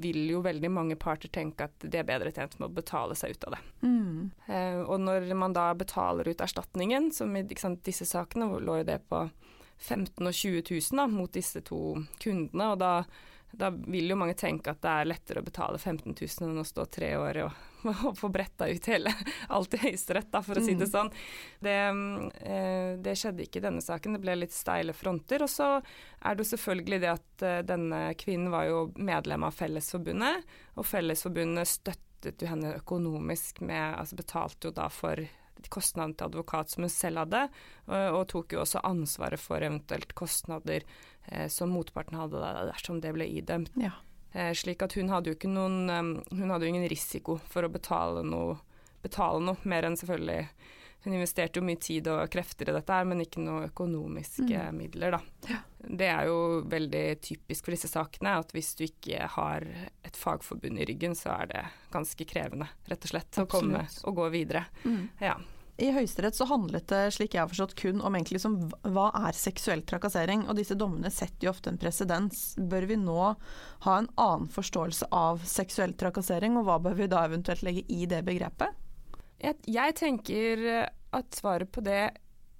vil 0.02 0.24
jo 0.30 0.40
veldig 0.42 0.70
mange 0.74 0.96
parter 1.00 1.30
tenke 1.30 1.68
at 1.68 1.84
de 1.86 2.00
er 2.00 2.06
bedre 2.08 2.32
tjent 2.34 2.56
med 2.58 2.70
å 2.70 2.76
betale 2.76 3.14
seg 3.18 3.36
ut 3.36 3.46
av 3.48 3.56
det. 3.56 3.60
Mm. 3.86 4.30
Eh, 4.46 4.80
og 4.82 4.98
når 5.02 5.28
man 5.38 5.54
da 5.54 5.68
betaler 5.78 6.28
ut 6.28 6.42
erstatningen, 6.42 7.12
som 7.14 7.36
i 7.36 7.44
sant, 7.60 7.84
disse 7.86 8.08
sakene 8.08 8.50
lå 8.58 8.80
jo 8.80 8.88
det 8.88 8.98
på 9.08 9.22
15 9.78 10.18
og 10.26 10.32
20 10.32 10.66
000 10.70 10.98
da, 10.98 11.06
mot 11.10 11.32
disse 11.32 11.62
to 11.66 11.80
kundene, 12.22 12.72
og 12.74 12.82
da 12.82 12.96
da 13.54 13.70
vil 13.70 14.10
jo 14.10 14.16
mange 14.18 14.34
tenke 14.34 14.72
at 14.72 14.82
det 14.82 14.90
er 14.90 15.08
lettere 15.08 15.42
å 15.42 15.46
betale 15.46 15.78
15 15.78 16.14
000 16.14 16.48
enn 16.48 16.60
å 16.60 16.66
stå 16.66 16.86
tre 16.90 17.12
år 17.20 17.40
og, 17.44 17.60
og 18.08 18.18
få 18.18 18.30
bretta 18.32 18.68
ut 18.70 18.88
hele 18.90 19.12
alt 19.54 19.76
i 19.76 19.82
Høyesterett, 19.84 20.34
for 20.44 20.58
å 20.58 20.64
si 20.64 20.74
det 20.74 20.88
mm. 20.88 20.92
sånn. 20.92 21.12
Det, 21.64 21.76
eh, 22.46 22.90
det, 23.04 23.16
skjedde 23.20 23.46
ikke 23.46 23.60
i 23.62 23.66
denne 23.66 23.84
saken, 23.84 24.16
det 24.16 24.24
ble 24.24 24.38
litt 24.40 24.56
steile 24.56 24.96
fronter. 24.96 25.44
Og 25.44 25.52
så 25.52 25.68
er 25.78 26.34
det 26.34 26.44
jo 26.44 26.50
selvfølgelig 26.54 27.00
det 27.04 27.12
at 27.12 27.46
eh, 27.46 27.60
denne 27.66 28.02
kvinnen 28.20 28.52
var 28.54 28.68
jo 28.70 28.82
medlem 28.96 29.46
av 29.46 29.56
Fellesforbundet, 29.56 30.44
og 30.74 30.88
Fellesforbundet 30.88 31.70
støttet 31.70 32.40
jo 32.40 32.48
henne 32.48 32.78
økonomisk 32.78 33.58
med 33.60 33.98
Altså 33.98 34.16
betalte 34.16 34.70
jo 34.70 34.72
da 34.72 34.86
for 34.88 35.20
kostnaden 35.72 36.14
til 36.16 36.28
advokat 36.28 36.72
som 36.72 36.84
hun 36.84 36.92
selv 36.92 37.24
hadde, 37.24 37.42
og, 37.86 38.18
og 38.18 38.24
tok 38.32 38.56
jo 38.56 38.62
også 38.64 38.82
ansvaret 38.84 39.40
for 39.40 39.64
eventuelt 39.64 40.12
kostnader 40.16 40.84
eh, 41.28 41.46
som 41.52 41.72
motparten 41.72 42.18
hadde 42.18 42.40
dersom 42.70 43.00
det 43.04 43.14
ble 43.16 43.28
idømt. 43.38 43.72
Ja. 43.80 43.94
Eh, 44.34 44.52
slik 44.58 44.82
at 44.82 44.96
hun 44.98 45.12
hadde 45.14 45.30
jo 45.30 45.38
ikke 45.38 45.46
noen 45.46 45.86
Hun 46.26 46.50
hadde 46.50 46.66
jo 46.66 46.72
ingen 46.72 46.88
risiko 46.90 47.38
for 47.48 47.66
å 47.66 47.70
betale 47.70 48.24
noe, 48.26 48.56
betale 49.04 49.38
noe 49.44 49.70
mer 49.70 49.86
enn 49.86 49.98
selvfølgelig 50.00 50.48
hun 51.04 51.12
investerte 51.12 51.60
jo 51.60 51.64
mye 51.66 51.76
tid 51.76 52.06
og 52.08 52.22
krefter 52.32 52.70
i 52.70 52.72
dette 52.72 52.96
her, 52.96 53.04
men 53.04 53.20
ikke 53.20 53.42
noe 53.44 53.66
økonomiske 53.66 54.46
mm. 54.48 54.76
midler, 54.78 55.12
da. 55.18 55.50
Ja. 55.50 55.58
Det 55.84 56.06
er 56.08 56.30
jo 56.30 56.38
veldig 56.72 57.02
typisk 57.20 57.66
for 57.66 57.76
disse 57.76 57.90
sakene, 57.92 58.38
at 58.40 58.54
hvis 58.56 58.70
du 58.78 58.86
ikke 58.86 59.26
har 59.34 59.66
et 59.68 60.16
fagforbund 60.16 60.80
i 60.80 60.86
ryggen, 60.88 61.12
så 61.18 61.34
er 61.34 61.50
det 61.50 61.64
ganske 61.92 62.24
krevende, 62.28 62.70
rett 62.88 63.04
og 63.04 63.12
slett, 63.12 63.40
å 63.42 63.44
komme 63.44 63.84
og 63.84 64.16
gå 64.16 64.30
videre. 64.32 64.64
Mm. 64.88 65.02
Ja. 65.20 65.36
I 65.76 65.88
Høyesterett 65.90 66.36
så 66.38 66.46
handlet 66.46 66.86
det, 66.90 67.00
slik 67.16 67.32
jeg 67.34 67.42
har 67.42 67.50
forstått, 67.50 67.74
kun 67.80 68.02
om 68.04 68.14
egentlig 68.14 68.38
som 68.44 68.54
hva 68.94 69.08
er 69.26 69.34
seksuell 69.34 69.82
trakassering, 69.82 70.44
og 70.46 70.54
disse 70.58 70.76
dommene 70.78 71.10
setter 71.10 71.48
jo 71.48 71.50
ofte 71.50 71.72
en 71.72 71.80
presedens. 71.82 72.44
Bør 72.58 72.86
vi 72.90 72.98
nå 73.00 73.18
ha 73.86 73.96
en 73.98 74.10
annen 74.14 74.46
forståelse 74.54 75.10
av 75.10 75.42
seksuell 75.50 75.96
trakassering, 75.98 76.54
og 76.60 76.68
hva 76.68 76.78
bør 76.84 77.00
vi 77.00 77.10
da 77.10 77.24
eventuelt 77.26 77.64
legge 77.66 77.82
i 77.90 78.06
det 78.10 78.22
begrepet? 78.26 78.78
Jeg, 79.42 79.58
jeg 79.66 79.96
tenker 79.98 80.62
at 81.14 81.34
svaret 81.34 81.72
på 81.74 81.82
det 81.84 82.12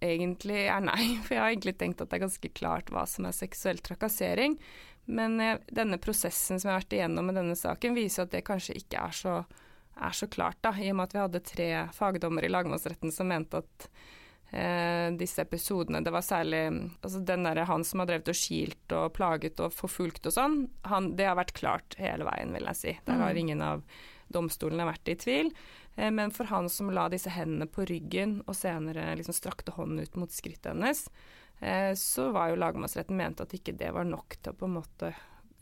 egentlig 0.05 0.65
er 0.67 0.83
nei, 0.83 1.15
for 1.25 1.37
jeg 1.37 1.45
har 1.45 1.53
egentlig 1.55 1.77
tenkt 1.79 2.03
at 2.03 2.11
det 2.11 2.19
er 2.19 2.27
ganske 2.27 2.51
klart 2.59 2.91
hva 2.91 3.07
som 3.11 3.29
er 3.29 3.37
seksuell 3.37 3.79
trakassering. 3.85 4.59
Men 5.05 5.39
eh, 5.41 5.61
denne 5.71 6.01
prosessen 6.03 6.59
som 6.59 6.71
jeg 6.71 6.75
har 6.75 6.83
vært 6.83 6.99
igjennom 6.99 7.31
med 7.31 7.39
denne 7.39 7.57
saken, 7.59 7.95
viser 7.95 8.25
at 8.25 8.35
det 8.35 8.47
kanskje 8.47 8.79
ikke 8.81 9.07
er 9.07 9.17
så 9.17 9.39
er 9.97 10.17
så 10.17 10.27
klart, 10.31 10.59
da, 10.65 10.75
i 10.79 10.91
og 10.91 10.99
med 10.99 11.09
at 11.09 11.15
vi 11.15 11.23
hadde 11.23 11.47
tre 11.47 11.71
fagdommere 11.95 12.49
i 12.49 12.53
lagmannsretten 12.53 13.13
som 13.15 13.29
mente 13.31 13.61
at 13.63 13.87
eh, 14.51 15.13
disse 15.19 15.43
episodene 15.43 16.03
Det 16.05 16.13
var 16.15 16.25
særlig 16.25 16.65
altså 17.01 17.21
den 17.21 17.47
der, 17.47 17.65
han 17.69 17.85
som 17.87 18.03
har 18.03 18.11
drevet 18.11 18.33
og 18.33 18.39
skilt 18.39 18.97
og 18.97 19.13
plaget 19.17 19.63
og 19.63 19.75
forfulgt 19.75 20.27
og 20.31 20.37
sånn, 20.37 20.59
han, 20.91 21.13
det 21.19 21.29
har 21.31 21.39
vært 21.39 21.55
klart 21.57 21.99
hele 22.01 22.27
veien, 22.29 22.55
vil 22.57 22.69
jeg 22.73 22.81
si. 22.81 22.97
Der 23.07 23.23
har 23.23 23.33
mm. 23.35 23.41
ingen 23.45 23.65
av 23.65 23.87
domstolene 24.35 24.89
vært 24.89 25.13
i 25.13 25.19
tvil. 25.21 25.53
Eh, 25.97 26.11
men 26.11 26.35
for 26.35 26.51
han 26.51 26.69
som 26.73 26.91
la 26.95 27.09
disse 27.13 27.33
hendene 27.35 27.69
på 27.71 27.87
ryggen 27.91 28.41
og 28.47 28.57
senere 28.59 29.13
liksom 29.19 29.37
strakte 29.37 29.77
hånden 29.77 30.03
ut 30.05 30.19
mot 30.21 30.33
skrittet 30.33 30.73
hennes, 30.73 31.07
eh, 31.61 31.93
så 31.99 32.31
var 32.35 32.51
jo 32.51 32.61
lagmannsretten 32.61 33.17
mente 33.19 33.47
at 33.47 33.55
ikke 33.55 33.77
det 33.79 33.93
var 33.95 34.09
nok 34.09 34.39
til 34.41 34.55
å 34.55 34.59
på 34.59 34.69
en 34.69 34.77
måte 34.81 35.15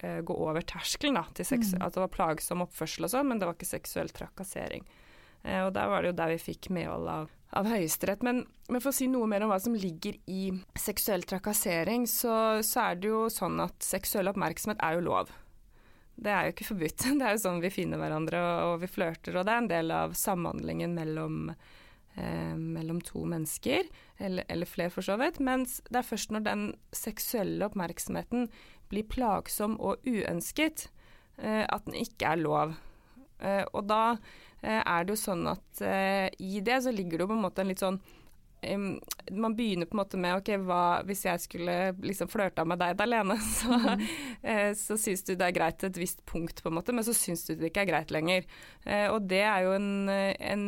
eh, 0.02 0.20
gå 0.26 0.36
over 0.36 0.64
terskelen 0.66 1.18
da, 1.18 1.24
til 1.36 1.48
sex, 1.48 1.72
mm. 1.72 1.82
at 1.86 1.96
det 1.96 2.04
var 2.04 2.12
plagsom 2.12 2.64
oppførsel 2.66 3.08
og 3.08 3.14
sånn, 3.14 3.30
men 3.30 3.40
det 3.40 3.48
var 3.48 3.56
ikke 3.58 3.70
seksuell 3.72 4.12
trakassering. 4.14 4.84
Eh, 5.42 5.62
og 5.64 5.72
der 5.76 5.90
var 5.90 6.02
det 6.02 6.12
jo 6.12 6.18
der 6.20 6.34
vi 6.34 6.42
fikk 6.42 6.70
medhold 6.74 7.08
av, 7.10 7.30
av 7.58 7.68
Høyesterett. 7.70 8.24
Men, 8.26 8.44
men, 8.68 8.80
for 8.80 8.92
å 8.92 8.96
si 8.96 9.08
noe 9.10 9.28
mer 9.30 9.44
om 9.44 9.52
hva 9.52 9.60
som 9.62 9.76
ligger 9.76 10.18
i 10.30 10.52
seksuell 10.78 11.26
trakassering, 11.28 12.06
så, 12.10 12.62
så 12.66 12.88
er 12.88 13.00
det 13.00 13.12
jo 13.12 13.26
sånn 13.32 13.62
at 13.64 13.78
seksuell 13.84 14.30
oppmerksomhet 14.32 14.82
er 14.84 14.98
jo 14.98 15.06
lov. 15.10 15.32
Det 16.22 16.32
er 16.32 16.46
jo 16.46 16.56
ikke 16.56 16.70
forbudt. 16.70 17.06
Det 17.18 17.28
er 17.28 17.36
jo 17.36 17.44
sånn 17.46 17.62
vi 17.62 17.74
finner 17.74 18.02
hverandre 18.02 18.42
og, 18.42 18.64
og 18.72 18.82
vi 18.84 18.90
flørter, 18.90 19.38
og 19.38 19.48
det 19.48 19.54
er 19.54 19.64
en 19.64 19.72
del 19.72 19.94
av 19.96 20.18
samhandlingen 20.18 20.94
mellom 20.96 21.48
eh, 21.52 22.54
mellom 22.56 23.00
to 23.00 23.24
mennesker, 23.28 23.88
eller, 24.18 24.44
eller 24.48 24.68
flere 24.68 24.92
for 24.92 25.04
så 25.06 25.16
vidt. 25.20 25.40
Mens 25.42 25.80
det 25.90 26.02
er 26.02 26.06
først 26.06 26.34
når 26.34 26.46
den 26.46 26.66
seksuelle 26.94 27.66
oppmerksomheten 27.66 28.50
blir 28.92 29.08
plagsom 29.08 29.78
og 29.80 30.04
uønsket, 30.08 30.88
eh, 31.40 31.64
at 31.64 31.86
den 31.88 31.98
ikke 32.02 32.34
er 32.34 32.42
lov. 32.42 32.74
Eh, 33.42 33.64
og 33.72 33.86
da 33.90 34.02
eh, 34.62 34.80
er 34.80 35.04
det 35.04 35.16
jo 35.16 35.22
sånn 35.24 35.46
at 35.50 35.86
i 36.38 36.60
det 36.64 36.82
så 36.84 36.92
ligger 36.94 37.18
det 37.18 37.26
jo 37.26 37.32
på 37.32 37.38
en 37.38 37.46
måte 37.48 37.64
en 37.64 37.72
litt 37.72 37.82
sånn 37.82 38.02
man 38.62 39.56
begynner 39.58 39.88
på 39.90 39.96
en 39.96 39.98
måte 39.98 40.18
med 40.22 40.36
ok, 40.38 40.48
hva, 40.62 41.00
hvis 41.02 41.24
jeg 41.26 41.40
skulle 41.42 41.72
liksom 41.98 42.28
flørta 42.30 42.62
med 42.62 42.78
deg 42.78 43.00
alene, 43.02 43.34
så, 43.58 43.74
mm. 43.74 44.04
så 44.78 44.94
syns 45.02 45.26
du 45.26 45.32
det 45.32 45.48
er 45.48 45.56
greit 45.56 45.80
til 45.80 45.90
et 45.90 45.98
visst 45.98 46.22
punkt, 46.30 46.62
på 46.62 46.70
en 46.70 46.76
måte, 46.76 46.94
men 46.94 47.02
så 47.02 47.10
syns 47.10 47.42
du 47.48 47.56
det 47.56 47.72
ikke 47.72 47.82
er 47.82 47.90
greit 47.90 48.14
lenger. 48.14 48.46
og 49.10 49.26
det 49.26 49.42
er 49.42 49.64
jo 49.66 49.74
en, 49.74 49.90
en, 50.06 50.62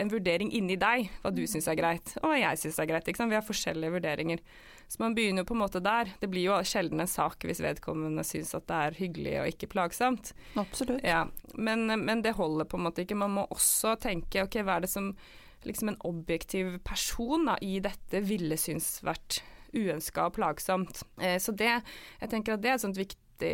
en 0.00 0.12
vurdering 0.12 0.52
inni 0.54 0.76
deg, 0.80 1.08
hva 1.22 1.32
du 1.34 1.42
syns 1.50 1.68
er 1.70 1.78
greit, 1.78 2.14
og 2.22 2.30
hva 2.30 2.38
jeg 2.40 2.60
syns 2.62 2.78
er 2.82 2.88
greit. 2.90 3.08
Vi 3.08 3.36
har 3.36 3.44
forskjellige 3.46 3.94
vurderinger. 3.96 4.40
Så 4.92 5.00
man 5.00 5.14
begynner 5.16 5.40
jo 5.40 5.48
på 5.48 5.54
en 5.56 5.62
måte 5.62 5.80
der. 5.80 6.10
Det 6.20 6.28
blir 6.28 6.50
jo 6.50 6.56
sjelden 6.68 7.00
en 7.00 7.08
sak 7.08 7.46
hvis 7.48 7.62
vedkommende 7.64 8.24
syns 8.28 8.52
at 8.58 8.66
det 8.68 8.80
er 8.86 8.98
hyggelig 8.98 9.36
og 9.40 9.52
ikke 9.54 9.70
plagsomt. 9.72 10.34
Absolutt. 10.60 11.00
Ja, 11.06 11.22
men, 11.54 11.86
men, 11.88 12.20
det 12.24 12.34
holder 12.36 12.68
på 12.68 12.76
en 12.76 12.84
måte 12.88 13.06
ikke. 13.06 13.16
Man 13.16 13.32
må 13.38 13.46
også 13.54 13.94
tenke 14.02 14.44
ok, 14.44 14.60
hva 14.66 14.76
er 14.76 14.84
det 14.84 14.92
som 14.92 15.14
liksom 15.64 15.92
en 15.92 16.00
objektiv 16.04 16.76
person 16.84 17.46
da, 17.48 17.56
i 17.62 17.78
dette 17.80 18.20
ville 18.26 18.58
synes 18.60 18.98
vært 19.06 19.40
uønska 19.72 20.28
og 20.28 20.36
plagsomt. 20.36 21.04
Eh, 21.22 21.38
så 21.40 21.54
det, 21.56 21.72
jeg 22.20 22.32
tenker 22.32 22.56
at 22.56 22.64
det 22.64 22.72
er 22.72 22.76
et 22.76 22.84
sånt 22.84 23.00
viktig 23.00 23.52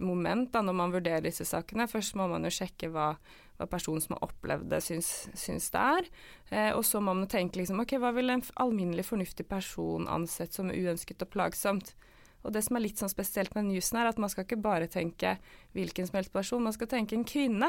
moment 0.00 0.48
da, 0.54 0.62
når 0.64 0.76
man 0.80 0.94
vurderer 0.94 1.26
disse 1.26 1.44
sakene. 1.44 1.90
Først 1.90 2.16
må 2.18 2.30
man 2.30 2.46
jo 2.46 2.54
sjekke 2.54 2.88
hva 2.94 3.12
hva 3.60 3.68
personen 3.68 4.00
som 4.00 4.16
har 4.16 4.30
opplevd 4.30 4.70
det, 4.72 4.80
syns, 4.84 5.10
syns 5.36 5.68
det 5.74 5.80
er. 6.00 6.10
Eh, 6.48 6.70
og 6.72 6.80
så 6.88 7.02
må 7.04 7.12
man 7.12 7.28
tenke 7.28 7.60
liksom, 7.60 7.82
ok, 7.84 7.98
hva 8.00 8.14
vil 8.16 8.32
en 8.32 8.44
alminnelig 8.62 9.04
fornuftig 9.10 9.44
person 9.50 10.08
ansett 10.08 10.56
som 10.56 10.72
uønsket 10.72 11.26
og 11.26 11.32
plagsomt? 11.34 11.92
Og 12.40 12.54
det 12.54 12.64
som 12.64 12.78
er 12.78 12.86
litt 12.86 13.00
sånn 13.00 13.12
spesielt 13.12 13.52
med 13.52 13.68
newsen 13.68 14.00
er 14.00 14.08
at 14.08 14.20
man 14.20 14.32
skal 14.32 14.46
ikke 14.46 14.62
bare 14.64 14.88
tenke 14.88 15.36
hvilken 15.76 16.08
som 16.08 16.16
helst 16.16 16.32
person, 16.32 16.64
man 16.64 16.72
skal 16.72 16.88
tenke 16.88 17.18
en 17.18 17.26
kvinne. 17.28 17.68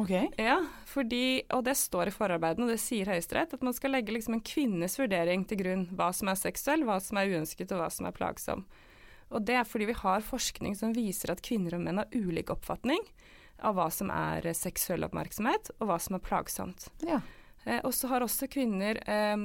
Ok. 0.00 0.14
Ja, 0.40 0.56
fordi, 0.88 1.42
og 1.52 1.66
det 1.66 1.74
står 1.76 2.08
i 2.08 2.14
forarbeidene, 2.14 2.64
og 2.64 2.72
det 2.72 2.80
sier 2.80 3.10
Høyesterett, 3.12 3.52
at 3.52 3.66
man 3.66 3.76
skal 3.76 3.92
legge 3.92 4.14
liksom 4.16 4.38
en 4.38 4.46
kvinnes 4.48 4.96
vurdering 4.96 5.44
til 5.44 5.60
grunn. 5.60 5.84
Hva 5.92 6.08
som 6.16 6.32
er 6.32 6.40
seksuell, 6.40 6.86
hva 6.88 6.96
som 7.04 7.20
er 7.20 7.28
uønsket, 7.34 7.74
og 7.76 7.82
hva 7.82 7.90
som 7.92 8.08
er 8.08 8.16
plagsom. 8.16 8.64
Og 9.32 9.44
det 9.44 9.58
er 9.60 9.68
fordi 9.68 9.90
vi 9.90 10.00
har 10.00 10.24
forskning 10.24 10.76
som 10.76 10.96
viser 10.96 11.32
at 11.32 11.44
kvinner 11.44 11.76
og 11.76 11.84
menn 11.84 12.00
har 12.00 12.16
ulik 12.16 12.52
oppfatning 12.52 13.04
av 13.62 13.78
hva 13.78 13.88
som 13.94 14.10
er 14.14 14.48
seksuell 14.56 15.06
oppmerksomhet, 15.06 15.72
og 15.78 15.90
hva 15.90 16.00
som 16.02 16.18
er 16.18 16.24
plagsomt. 16.24 16.88
Ja. 17.06 17.20
Eh, 17.64 17.80
og 17.86 17.94
så 17.94 18.10
har 18.10 18.24
også 18.24 18.50
kvinner 18.50 18.98
eh, 19.06 19.36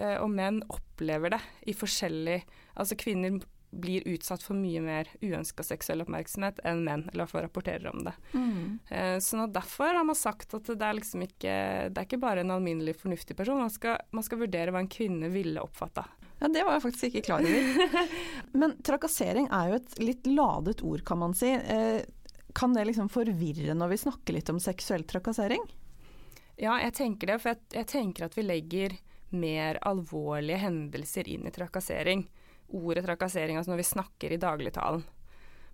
eh, 0.00 0.16
og 0.16 0.30
menn 0.32 0.62
opplever 0.72 1.36
det 1.36 1.42
i 1.68 1.74
forskjellig 1.76 2.40
Altså 2.78 2.94
kvinner 2.96 3.40
blir 3.70 4.06
utsatt 4.08 4.42
for 4.42 4.56
mye 4.56 4.80
mer 4.80 5.08
uønska 5.20 5.64
seksuell 5.66 6.00
oppmerksomhet 6.04 6.60
enn 6.66 6.84
menn, 6.86 7.04
eller 7.12 7.28
får 7.28 7.44
rapporterer 7.48 7.90
om 7.90 8.04
det. 8.06 8.14
Mm. 8.32 8.78
Eh, 8.88 9.16
så 9.20 9.46
derfor 9.52 9.98
har 9.98 10.06
man 10.08 10.16
sagt 10.16 10.54
at 10.56 10.70
det 10.70 10.84
er 10.84 10.96
liksom 10.96 11.26
ikke 11.26 11.56
Det 11.92 12.00
er 12.00 12.06
ikke 12.06 12.22
bare 12.22 12.44
en 12.44 12.54
alminnelig 12.54 12.96
fornuftig 13.02 13.36
person, 13.36 13.60
man 13.60 13.72
skal, 13.72 14.00
man 14.10 14.24
skal 14.24 14.40
vurdere 14.44 14.72
hva 14.72 14.82
en 14.84 14.92
kvinne 14.92 15.28
ville 15.32 15.60
oppfatta. 15.60 16.06
Ja, 16.38 16.48
Det 16.48 16.62
var 16.64 16.76
jeg 16.76 16.84
faktisk 16.86 17.04
ikke 17.10 17.24
klar 17.28 17.44
over. 17.44 18.08
Men 18.62 18.76
trakassering 18.86 19.50
er 19.52 19.72
jo 19.72 19.80
et 19.80 19.98
litt 20.00 20.28
ladet 20.30 20.82
ord, 20.86 21.02
kan 21.04 21.20
man 21.20 21.34
si. 21.36 21.50
Eh, 21.50 22.00
kan 22.54 22.74
det 22.74 22.86
liksom 22.88 23.10
forvirre 23.12 23.74
når 23.76 23.92
vi 23.92 24.00
snakker 24.04 24.36
litt 24.36 24.50
om 24.52 24.60
seksuell 24.62 25.04
trakassering? 25.08 25.62
Ja, 26.58 26.78
jeg 26.82 26.94
tenker 26.98 27.30
det. 27.30 27.38
For 27.42 27.52
jeg, 27.52 27.62
jeg 27.76 27.90
tenker 27.92 28.26
at 28.26 28.38
vi 28.38 28.46
legger 28.46 28.96
mer 29.30 29.78
alvorlige 29.86 30.62
hendelser 30.64 31.28
inn 31.28 31.46
i 31.46 31.54
trakassering. 31.54 32.26
Ordet 32.74 33.04
trakassering, 33.06 33.56
altså 33.56 33.72
når 33.72 33.82
vi 33.82 33.92
snakker 33.92 34.34
i 34.34 34.40
dagligtalen. 34.40 35.04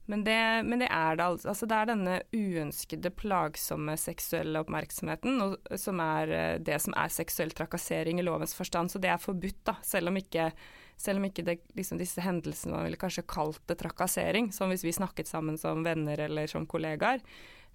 Men 0.06 0.24
det, 0.24 0.62
men 0.68 0.82
det, 0.82 0.90
er 0.92 1.16
det 1.16 1.24
altså. 1.24 1.66
Det 1.66 1.76
er 1.76 1.88
denne 1.88 2.18
uønskede, 2.36 3.12
plagsomme 3.16 3.96
seksuelle 3.96 4.60
oppmerksomheten 4.60 5.40
og, 5.40 5.54
som 5.80 6.02
er 6.04 6.32
eh, 6.36 6.56
det 6.60 6.76
som 6.84 6.96
er 7.00 7.12
seksuell 7.12 7.54
trakassering 7.56 8.20
i 8.20 8.26
lovens 8.26 8.52
forstand. 8.56 8.92
Så 8.92 9.00
det 9.00 9.14
er 9.14 9.22
forbudt, 9.22 9.62
da, 9.64 9.78
selv 9.86 10.12
om 10.12 10.20
ikke 10.20 10.50
selv 11.00 11.20
om 11.20 11.26
ikke 11.28 11.44
det, 11.46 11.58
liksom 11.76 11.98
disse 12.00 12.22
hendelsene 12.24 12.74
man 12.74 12.86
ville 12.86 13.00
kanskje 13.00 13.26
kalt 13.28 13.62
det 13.70 13.78
trakassering, 13.82 14.50
som 14.54 14.72
hvis 14.72 14.84
vi 14.86 14.94
snakket 14.94 15.30
sammen 15.30 15.58
som 15.60 15.84
venner 15.86 16.20
eller 16.26 16.50
som 16.50 16.68
kollegaer, 16.70 17.22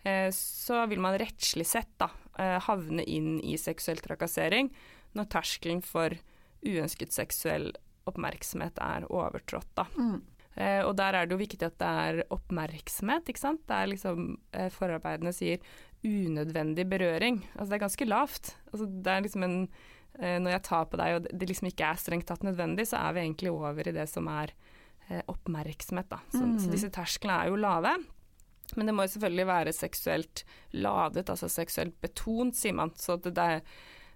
eh, 0.03 0.29
så 0.35 0.85
vil 0.89 1.03
man 1.03 1.17
rettslig 1.19 1.67
sett 1.67 1.91
da, 2.01 2.09
eh, 2.39 2.57
havne 2.65 3.03
inn 3.03 3.37
i 3.41 3.57
seksuell 3.59 4.01
trakassering 4.03 4.71
når 5.17 5.29
terskelen 5.35 5.83
for 5.85 6.15
uønsket 6.65 7.15
seksuell 7.15 7.71
oppmerksomhet 8.09 8.79
er 8.81 9.05
overtrådt. 9.11 9.69
Da. 9.77 9.85
Mm. 9.97 10.21
Eh, 10.59 10.81
og 10.83 10.95
der 10.99 11.15
er 11.15 11.27
det 11.27 11.35
jo 11.35 11.43
viktig 11.43 11.61
at 11.67 11.77
det 11.79 11.91
er 12.07 12.23
oppmerksomhet, 12.33 13.29
ikke 13.29 13.45
sant. 13.45 13.61
Det 13.69 13.75
er 13.75 13.93
liksom 13.93 14.33
Forarbeidene 14.75 15.31
sier 15.35 15.61
unødvendig 16.03 16.87
berøring. 16.89 17.41
Altså 17.55 17.69
det 17.69 17.77
er 17.77 17.85
ganske 17.85 18.07
lavt. 18.07 18.53
Altså 18.71 18.87
det 18.87 19.13
er 19.13 19.23
liksom 19.25 19.45
en 19.45 19.57
når 20.19 20.51
jeg 20.51 20.63
tar 20.67 20.87
på 20.91 20.99
deg 20.99 21.15
og 21.15 21.27
det 21.31 21.47
liksom 21.47 21.69
ikke 21.69 21.91
er 21.93 21.99
strengt 22.01 22.27
tatt 22.27 22.43
nødvendig, 22.43 22.89
så 22.89 22.99
er 22.99 23.15
vi 23.15 23.21
egentlig 23.23 23.53
over 23.53 23.87
i 23.87 23.95
det 23.95 24.03
som 24.11 24.27
er 24.31 24.51
eh, 25.09 25.21
oppmerksomhet. 25.31 26.09
Da. 26.11 26.21
Så, 26.31 26.43
mm. 26.43 26.57
så 26.63 26.73
disse 26.73 26.91
tersklene 26.93 27.43
er 27.43 27.51
jo 27.53 27.59
lave. 27.59 27.95
Men 28.77 28.89
det 28.89 28.93
må 28.95 29.05
jo 29.05 29.13
selvfølgelig 29.15 29.47
være 29.49 29.73
seksuelt 29.73 30.43
ladet, 30.77 31.29
altså 31.29 31.49
seksuelt 31.49 31.95
betont, 32.03 32.57
sier 32.57 32.75
man. 32.77 32.93
Så 32.99 33.17
det, 33.17 33.33
det, 33.37 33.45
er, 33.55 33.63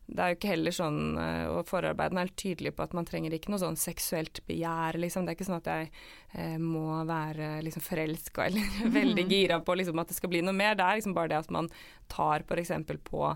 det, 0.06 0.20
er, 0.20 0.30
jo 0.30 0.38
ikke 0.38 0.52
heller 0.52 0.76
sånn, 0.76 1.00
eh, 1.18 1.48
og 1.50 1.66
forarbeidene 1.70 2.22
er 2.22 2.30
helt 2.30 2.38
tydelige 2.44 2.76
på 2.78 2.86
at 2.86 2.94
man 2.98 3.10
trenger 3.10 3.34
ikke 3.34 3.54
noe 3.54 3.64
sånn 3.64 3.80
seksuelt 3.80 4.44
begjær, 4.50 5.00
liksom. 5.02 5.26
Det 5.26 5.34
er 5.34 5.40
ikke 5.40 5.50
sånn 5.50 5.62
at 5.62 5.72
jeg 5.74 5.90
eh, 6.38 6.60
må 6.62 7.02
være 7.10 7.56
liksom 7.66 7.86
forelska 7.86 8.48
eller 8.52 8.78
veldig 9.00 9.28
gira 9.34 9.60
på 9.66 9.80
liksom, 9.80 10.04
at 10.04 10.14
det 10.14 10.20
skal 10.20 10.34
bli 10.36 10.46
noe 10.46 10.58
mer. 10.58 10.78
Det 10.78 10.86
er 10.86 11.02
liksom 11.02 11.18
bare 11.18 11.34
det 11.34 11.42
at 11.42 11.54
man 11.54 11.72
tar 12.14 12.46
f.eks. 12.46 12.76
på 13.10 13.28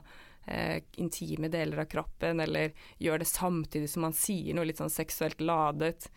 eh, 0.47 0.81
intime 1.01 1.51
deler 1.53 1.83
av 1.83 1.89
kroppen, 1.91 2.41
eller 2.43 2.73
gjør 3.03 3.21
det 3.21 3.29
samtidig 3.29 3.91
som 3.91 4.07
man 4.07 4.15
sier 4.17 4.57
noe 4.57 4.67
litt 4.67 4.81
sånn 4.81 4.93
seksuelt 4.93 5.43
ladet. 5.43 6.09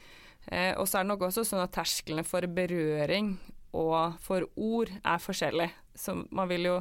Eh, 0.46 0.72
og 0.78 0.88
så 0.88 1.00
er 1.00 1.04
det 1.04 1.12
nok 1.12 1.28
også 1.28 1.44
sånn 1.46 1.64
at 1.64 1.75
tersklene 1.76 2.25
for 2.26 2.46
berøring 2.50 3.34
og 3.76 4.18
for 4.25 4.49
ord 4.56 4.92
er 5.02 5.22
forskjellig. 5.22 5.70
Så 5.94 6.16
man 6.30 6.50
vil 6.50 6.70
jo 6.70 6.76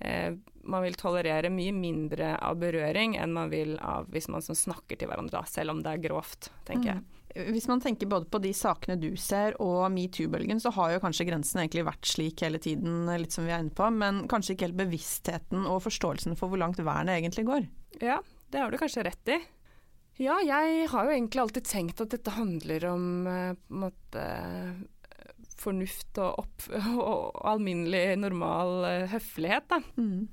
eh, 0.00 0.34
man 0.64 0.84
vil 0.86 0.96
tolerere 0.98 1.52
mye 1.52 1.74
mindre 1.76 2.34
av 2.40 2.58
berøring 2.62 3.18
enn 3.20 3.34
man 3.36 3.52
vil 3.52 3.76
av 3.84 4.08
hvis 4.14 4.30
man 4.32 4.42
snakker 4.44 4.98
til 4.98 5.10
hverandre, 5.10 5.42
da, 5.42 5.50
selv 5.50 5.74
om 5.74 5.82
det 5.84 5.92
er 5.92 6.06
grovt, 6.08 6.50
tenker 6.68 6.94
jeg. 6.94 7.13
Hvis 7.34 7.66
man 7.66 7.80
tenker 7.82 8.06
både 8.10 8.28
på 8.30 8.38
de 8.44 8.52
sakene 8.54 8.94
du 9.00 9.08
ser 9.18 9.56
og 9.62 9.88
metoo-bølgen, 9.90 10.60
så 10.62 10.70
har 10.76 10.92
jo 10.94 11.02
kanskje 11.02 11.26
grensen 11.26 11.64
egentlig 11.64 11.82
vært 11.88 12.06
slik 12.06 12.44
hele 12.46 12.60
tiden, 12.62 13.08
litt 13.18 13.34
som 13.34 13.46
vi 13.46 13.50
er 13.50 13.64
inne 13.64 13.74
på, 13.74 13.88
men 13.90 14.24
kanskje 14.30 14.54
ikke 14.54 14.68
helt 14.68 14.78
bevisstheten 14.84 15.66
og 15.66 15.82
forståelsen 15.82 16.38
for 16.38 16.52
hvor 16.52 16.62
langt 16.62 16.78
vernet 16.78 17.18
egentlig 17.18 17.46
går. 17.48 17.66
Ja, 18.04 18.20
det 18.54 18.62
har 18.62 18.70
du 18.70 18.78
kanskje 18.78 19.06
rett 19.08 19.34
i. 19.34 19.40
Ja, 20.22 20.38
jeg 20.46 20.86
har 20.92 21.08
jo 21.08 21.14
egentlig 21.16 21.42
alltid 21.42 21.66
tenkt 21.66 22.02
at 22.04 22.14
dette 22.14 22.36
handler 22.36 22.86
om 22.92 23.06
eh, 23.26 23.56
på 23.58 23.74
en 23.74 23.82
måte 23.88 24.26
fornuft 25.58 26.18
og, 26.22 26.44
opp, 26.44 26.68
og 27.08 27.42
alminnelig, 27.46 28.18
normal 28.20 28.74
uh, 28.84 29.10
høflighet, 29.12 29.68
da. 29.70 29.80
Mm. 29.98 30.28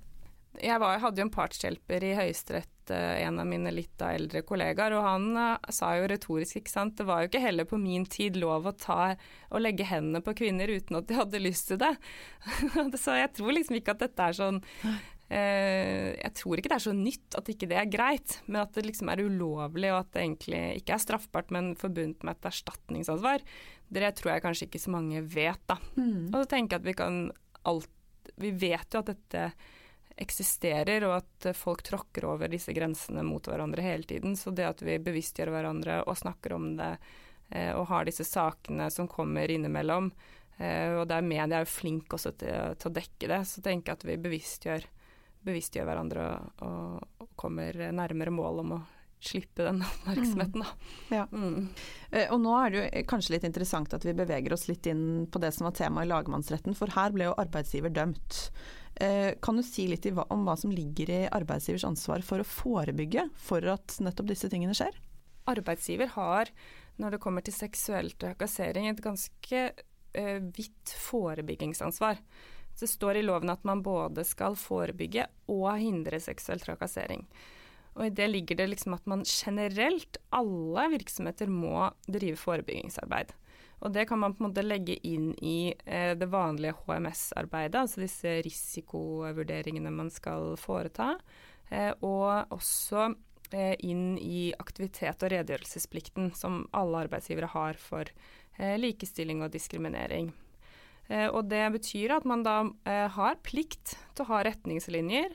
Jeg 0.59 0.81
var, 0.83 0.99
hadde 0.99 1.21
jo 1.21 1.25
en 1.29 1.31
partshjelper 1.31 2.03
i 2.03 2.15
Høyesterett, 2.17 2.91
uh, 2.91 3.13
en 3.21 3.39
av 3.39 3.47
mine 3.47 3.71
litt 3.71 4.03
eldre 4.03 4.41
kollegaer, 4.47 4.95
og 4.97 5.05
han 5.05 5.29
uh, 5.37 5.71
sa 5.71 5.93
jo 5.95 6.09
retorisk, 6.11 6.59
ikke 6.59 6.73
sant, 6.73 6.97
det 6.99 7.07
var 7.07 7.23
jo 7.23 7.31
ikke 7.31 7.43
heller 7.45 7.69
på 7.69 7.79
min 7.79 8.03
tid 8.09 8.39
lov 8.41 8.67
å 8.67 8.75
ta 8.75 9.13
og 9.13 9.63
legge 9.63 9.87
hendene 9.87 10.23
på 10.25 10.35
kvinner 10.43 10.71
uten 10.71 10.99
at 10.99 11.07
de 11.07 11.17
hadde 11.21 11.43
lyst 11.43 11.71
til 11.71 11.79
det. 11.81 11.93
Så 13.03 13.15
jeg 13.15 13.31
tror 13.37 13.55
liksom 13.55 13.79
ikke 13.79 13.95
at 13.95 14.05
dette 14.07 14.27
er 14.27 14.39
sånn 14.41 14.61
jeg 15.31 16.31
tror 16.35 16.59
ikke 16.59 16.67
det 16.73 16.75
er 16.75 16.83
så 16.83 16.91
nytt 16.91 17.35
at 17.39 17.47
ikke 17.53 17.69
det 17.71 17.77
er 17.79 17.87
greit, 17.87 18.33
men 18.51 18.65
at 18.65 18.73
det 18.75 18.81
liksom 18.83 19.13
er 19.13 19.21
ulovlig 19.23 19.87
og 19.93 20.01
at 20.01 20.09
det 20.11 20.25
egentlig 20.25 20.59
ikke 20.81 20.97
er 20.97 21.03
straffbart, 21.05 21.53
men 21.55 21.69
forbundet 21.79 22.25
med 22.27 22.35
et 22.35 22.49
erstatningsansvar, 22.49 23.45
det 23.95 24.11
tror 24.19 24.33
jeg 24.33 24.43
kanskje 24.43 24.67
ikke 24.67 24.81
så 24.83 24.91
mange 24.91 25.21
vet, 25.23 25.61
da. 25.71 25.77
Mm. 25.95 26.33
Og 26.33 26.35
så 26.35 26.49
tenker 26.51 26.75
jeg 26.75 26.83
at 26.83 26.89
vi 26.89 26.97
kan 26.99 27.21
alt 27.69 27.89
Vi 28.41 28.51
vet 28.57 28.93
jo 28.93 29.01
at 29.01 29.09
dette 29.11 29.41
eksisterer, 30.21 31.05
og 31.07 31.17
at 31.21 31.49
folk 31.57 31.83
tråkker 31.87 32.27
over 32.29 32.51
disse 32.51 32.73
grensene 32.75 33.23
mot 33.25 33.45
hverandre 33.47 33.83
hele 33.85 34.07
tiden. 34.07 34.37
Så 34.37 34.53
det 34.55 34.67
at 34.69 34.83
vi 34.85 34.99
bevisstgjør 35.01 35.53
hverandre 35.55 36.01
og 36.05 36.19
snakker 36.19 36.55
om 36.57 36.71
det, 36.77 36.93
eh, 37.49 37.73
og 37.75 37.87
har 37.91 38.07
disse 38.07 38.27
sakene 38.27 38.89
som 38.93 39.09
kommer 39.11 39.51
innimellom, 39.51 40.11
eh, 40.57 40.93
og 40.99 41.07
der 41.11 41.25
media 41.25 41.61
er 41.61 41.67
jo 41.67 41.73
flink 41.73 42.13
også 42.13 42.35
til, 42.37 42.77
til, 42.77 42.91
å 42.91 42.97
dekke 43.01 43.31
det, 43.33 43.43
så 43.49 43.65
tenker 43.65 43.91
jeg 43.91 44.01
at 44.01 44.09
vi 44.11 44.21
bevisstgjør, 44.29 44.89
bevisstgjør 45.47 45.89
hverandre 45.89 46.31
og, 46.67 47.05
og, 47.21 47.29
kommer 47.41 47.73
nærmere 47.89 48.33
mål 48.33 48.61
om 48.61 48.75
å 48.77 48.81
slippe 49.21 49.65
den 49.65 49.81
oppmerksomheten. 49.87 50.61
Da. 50.61 50.69
Mm. 50.73 51.15
Ja. 51.17 51.25
Mm. 51.31 51.69
Eh, 52.11 52.27
og 52.33 52.41
nå 52.43 52.53
er 52.57 52.69
det 52.69 52.81
jo 52.81 53.07
kanskje 53.09 53.35
litt 53.35 53.49
interessant 53.49 53.93
at 53.97 54.05
vi 54.05 54.13
beveger 54.17 54.53
oss 54.53 54.67
litt 54.69 54.85
inn 54.89 55.25
på 55.31 55.41
det 55.41 55.53
som 55.55 55.67
var 55.69 55.75
temaet 55.77 56.09
i 56.09 56.13
lagmannsretten, 56.13 56.77
for 56.77 56.93
her 56.93 57.13
ble 57.15 57.29
jo 57.29 57.37
arbeidsgiver 57.41 57.93
dømt. 57.93 58.45
Eh, 58.95 59.33
kan 59.41 59.57
du 59.57 59.63
si 59.63 59.87
litt 59.87 60.05
om 60.11 60.43
hva 60.45 60.57
som 60.59 60.73
ligger 60.73 61.09
i 61.09 61.21
arbeidsgivers 61.31 61.87
ansvar 61.87 62.23
for 62.25 62.43
å 62.43 62.47
forebygge 62.47 63.29
for 63.39 63.65
at 63.71 63.97
nettopp 64.03 64.31
disse 64.33 64.49
tingene 64.51 64.75
skjer? 64.77 64.97
Arbeidsgiver 65.51 66.11
har, 66.17 66.51
når 67.01 67.15
det 67.15 67.21
kommer 67.23 67.45
til 67.45 67.55
seksuell 67.55 68.11
trakassering, 68.19 68.89
et 68.89 69.01
ganske 69.03 69.63
eh, 69.71 70.39
vidt 70.57 70.95
forebyggingsansvar. 71.07 72.19
Det 72.79 72.89
står 72.89 73.19
i 73.19 73.25
loven 73.25 73.51
at 73.53 73.65
man 73.67 73.83
både 73.85 74.23
skal 74.27 74.55
forebygge 74.57 75.27
og 75.51 75.71
hindre 75.81 76.21
seksuell 76.23 76.61
trakassering. 76.63 77.25
Og 77.97 78.07
i 78.07 78.13
det 78.15 78.29
ligger 78.31 78.61
det 78.61 78.69
liksom 78.71 78.95
at 78.95 79.07
man 79.09 79.25
generelt, 79.27 80.17
alle 80.31 80.87
virksomheter, 80.93 81.51
må 81.51 81.89
drive 82.07 82.39
forebyggingsarbeid. 82.39 83.33
Og 83.81 83.93
det 83.93 84.05
kan 84.09 84.19
man 84.21 84.35
på 84.35 84.43
en 84.43 84.49
måte 84.49 84.63
legge 84.65 84.95
inn 85.07 85.31
i 85.41 85.73
eh, 85.85 86.13
det 86.17 86.29
vanlige 86.29 86.75
HMS-arbeidet, 86.85 87.79
altså 87.81 88.03
disse 88.03 88.35
risikovurderingene 88.45 89.89
man 89.93 90.11
skal 90.13 90.53
foreta. 90.61 91.15
Eh, 91.71 91.89
og 92.05 92.53
også 92.53 93.07
eh, 93.49 93.73
inn 93.79 94.19
i 94.21 94.51
aktivitet- 94.59 95.25
og 95.25 95.33
redegjørelsesplikten 95.33 96.29
som 96.37 96.67
alle 96.77 97.07
arbeidsgivere 97.07 97.49
har 97.55 97.79
for 97.81 98.05
eh, 98.59 98.77
likestilling 98.77 99.41
og 99.41 99.53
diskriminering. 99.55 100.29
Eh, 101.09 101.27
og 101.31 101.49
det 101.49 101.63
betyr 101.79 102.19
at 102.19 102.27
man 102.29 102.45
da 102.45 102.59
eh, 102.85 103.07
har 103.17 103.41
plikt 103.41 103.95
til 104.13 104.25
å 104.27 104.31
ha 104.35 104.43
retningslinjer 104.47 105.33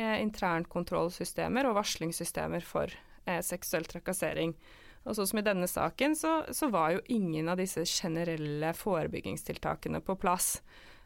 internkontrollsystemer 0.00 1.66
og 1.68 1.74
varslingssystemer 1.76 2.62
for 2.64 2.94
seksuell 3.44 3.84
trakassering. 3.84 4.54
Og 5.08 5.16
sånn 5.16 5.30
som 5.30 5.40
i 5.40 5.46
denne 5.46 5.68
saken, 5.70 6.14
så, 6.18 6.32
så, 6.52 6.68
var 6.72 6.94
jo 6.94 7.02
ingen 7.12 7.48
av 7.48 7.60
disse 7.60 7.86
generelle 7.88 8.74
forebyggingstiltakene 8.76 10.02
på 10.04 10.16
plass. 10.20 10.58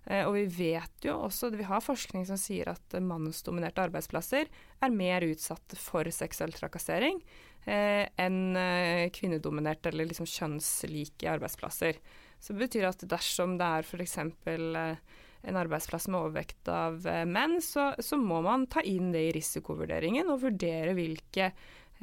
Eh, 0.05 0.27
og 0.27 0.35
vi 0.35 0.45
vet 0.51 1.07
jo 1.07 1.15
også, 1.29 1.53
vi 1.55 1.67
har 1.69 1.85
forskning 1.85 2.27
som 2.29 2.41
sier 2.41 2.73
at 2.75 2.97
mannsdominerte 3.01 3.87
arbeidsplasser 3.87 4.51
er 4.83 4.97
mer 4.99 5.25
utsatt 5.29 5.77
for 5.81 6.11
seksuell 6.13 6.53
trakassering 6.57 7.23
eh, 7.65 8.05
enn 8.21 8.59
eh, 8.59 9.07
kvinnedominerte 9.15 9.93
eller 9.93 10.11
liksom 10.11 10.29
kjønnslike 10.29 11.31
arbeidsplasser. 11.37 12.03
Så 12.41 12.53
det 12.53 12.67
betyr 12.67 12.91
at 12.91 13.07
dersom 13.09 13.57
det 13.61 13.71
er 13.79 13.87
f.eks. 13.87 14.19
Eh, 14.19 15.23
en 15.45 15.59
arbeidsplass 15.61 16.09
med 16.09 16.21
overvekt 16.21 16.69
av 16.73 17.07
eh, 17.09 17.25
menn, 17.29 17.59
så, 17.63 17.93
så, 17.99 18.19
må 18.21 18.41
man 18.45 18.67
ta 18.71 18.83
inn 18.85 19.13
det 19.15 19.27
i 19.29 19.33
risikovurderingen 19.37 20.31
og 20.33 20.43
vurdere 20.47 20.97
hvilke 20.97 21.51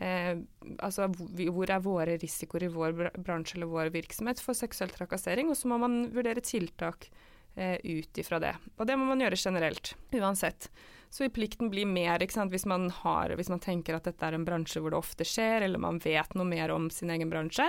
eh, 0.02 0.36
altså 0.82 1.08
hvor 1.14 1.70
er 1.70 1.84
våre 1.86 2.18
risikoer 2.22 2.68
i 2.68 2.72
vår 2.74 2.96
bransje 3.22 3.58
eller 3.58 3.72
vår 3.72 3.92
virksomhet 3.94 4.42
for 4.44 4.58
seksuell 4.58 4.94
trakassering, 4.94 5.52
og 5.52 5.60
så 5.60 5.72
må 5.72 5.80
man 5.82 6.02
vurdere 6.14 6.44
tiltak 6.46 7.10
eh, 7.56 7.78
ut 7.84 8.22
ifra 8.22 8.42
det. 8.42 8.56
Og 8.78 8.90
det 8.90 8.98
må 8.98 9.08
man 9.10 9.22
gjøre 9.24 9.40
generelt, 9.40 9.94
uansett. 10.16 10.72
Så 11.12 11.26
vil 11.26 11.34
plikten 11.36 11.72
bli 11.72 11.84
mer 11.86 12.24
hvis 12.24 12.66
man, 12.66 12.90
har, 13.02 13.34
hvis 13.36 13.52
man 13.52 13.60
tenker 13.60 13.98
at 13.98 14.06
dette 14.08 14.26
er 14.26 14.38
en 14.38 14.48
bransje 14.48 14.80
hvor 14.80 14.94
det 14.94 15.02
ofte 15.02 15.28
skjer, 15.28 15.66
eller 15.66 15.82
man 15.82 16.00
vet 16.00 16.36
noe 16.40 16.48
mer 16.48 16.72
om 16.72 16.90
sin 16.90 17.12
egen 17.12 17.32
bransje, 17.32 17.68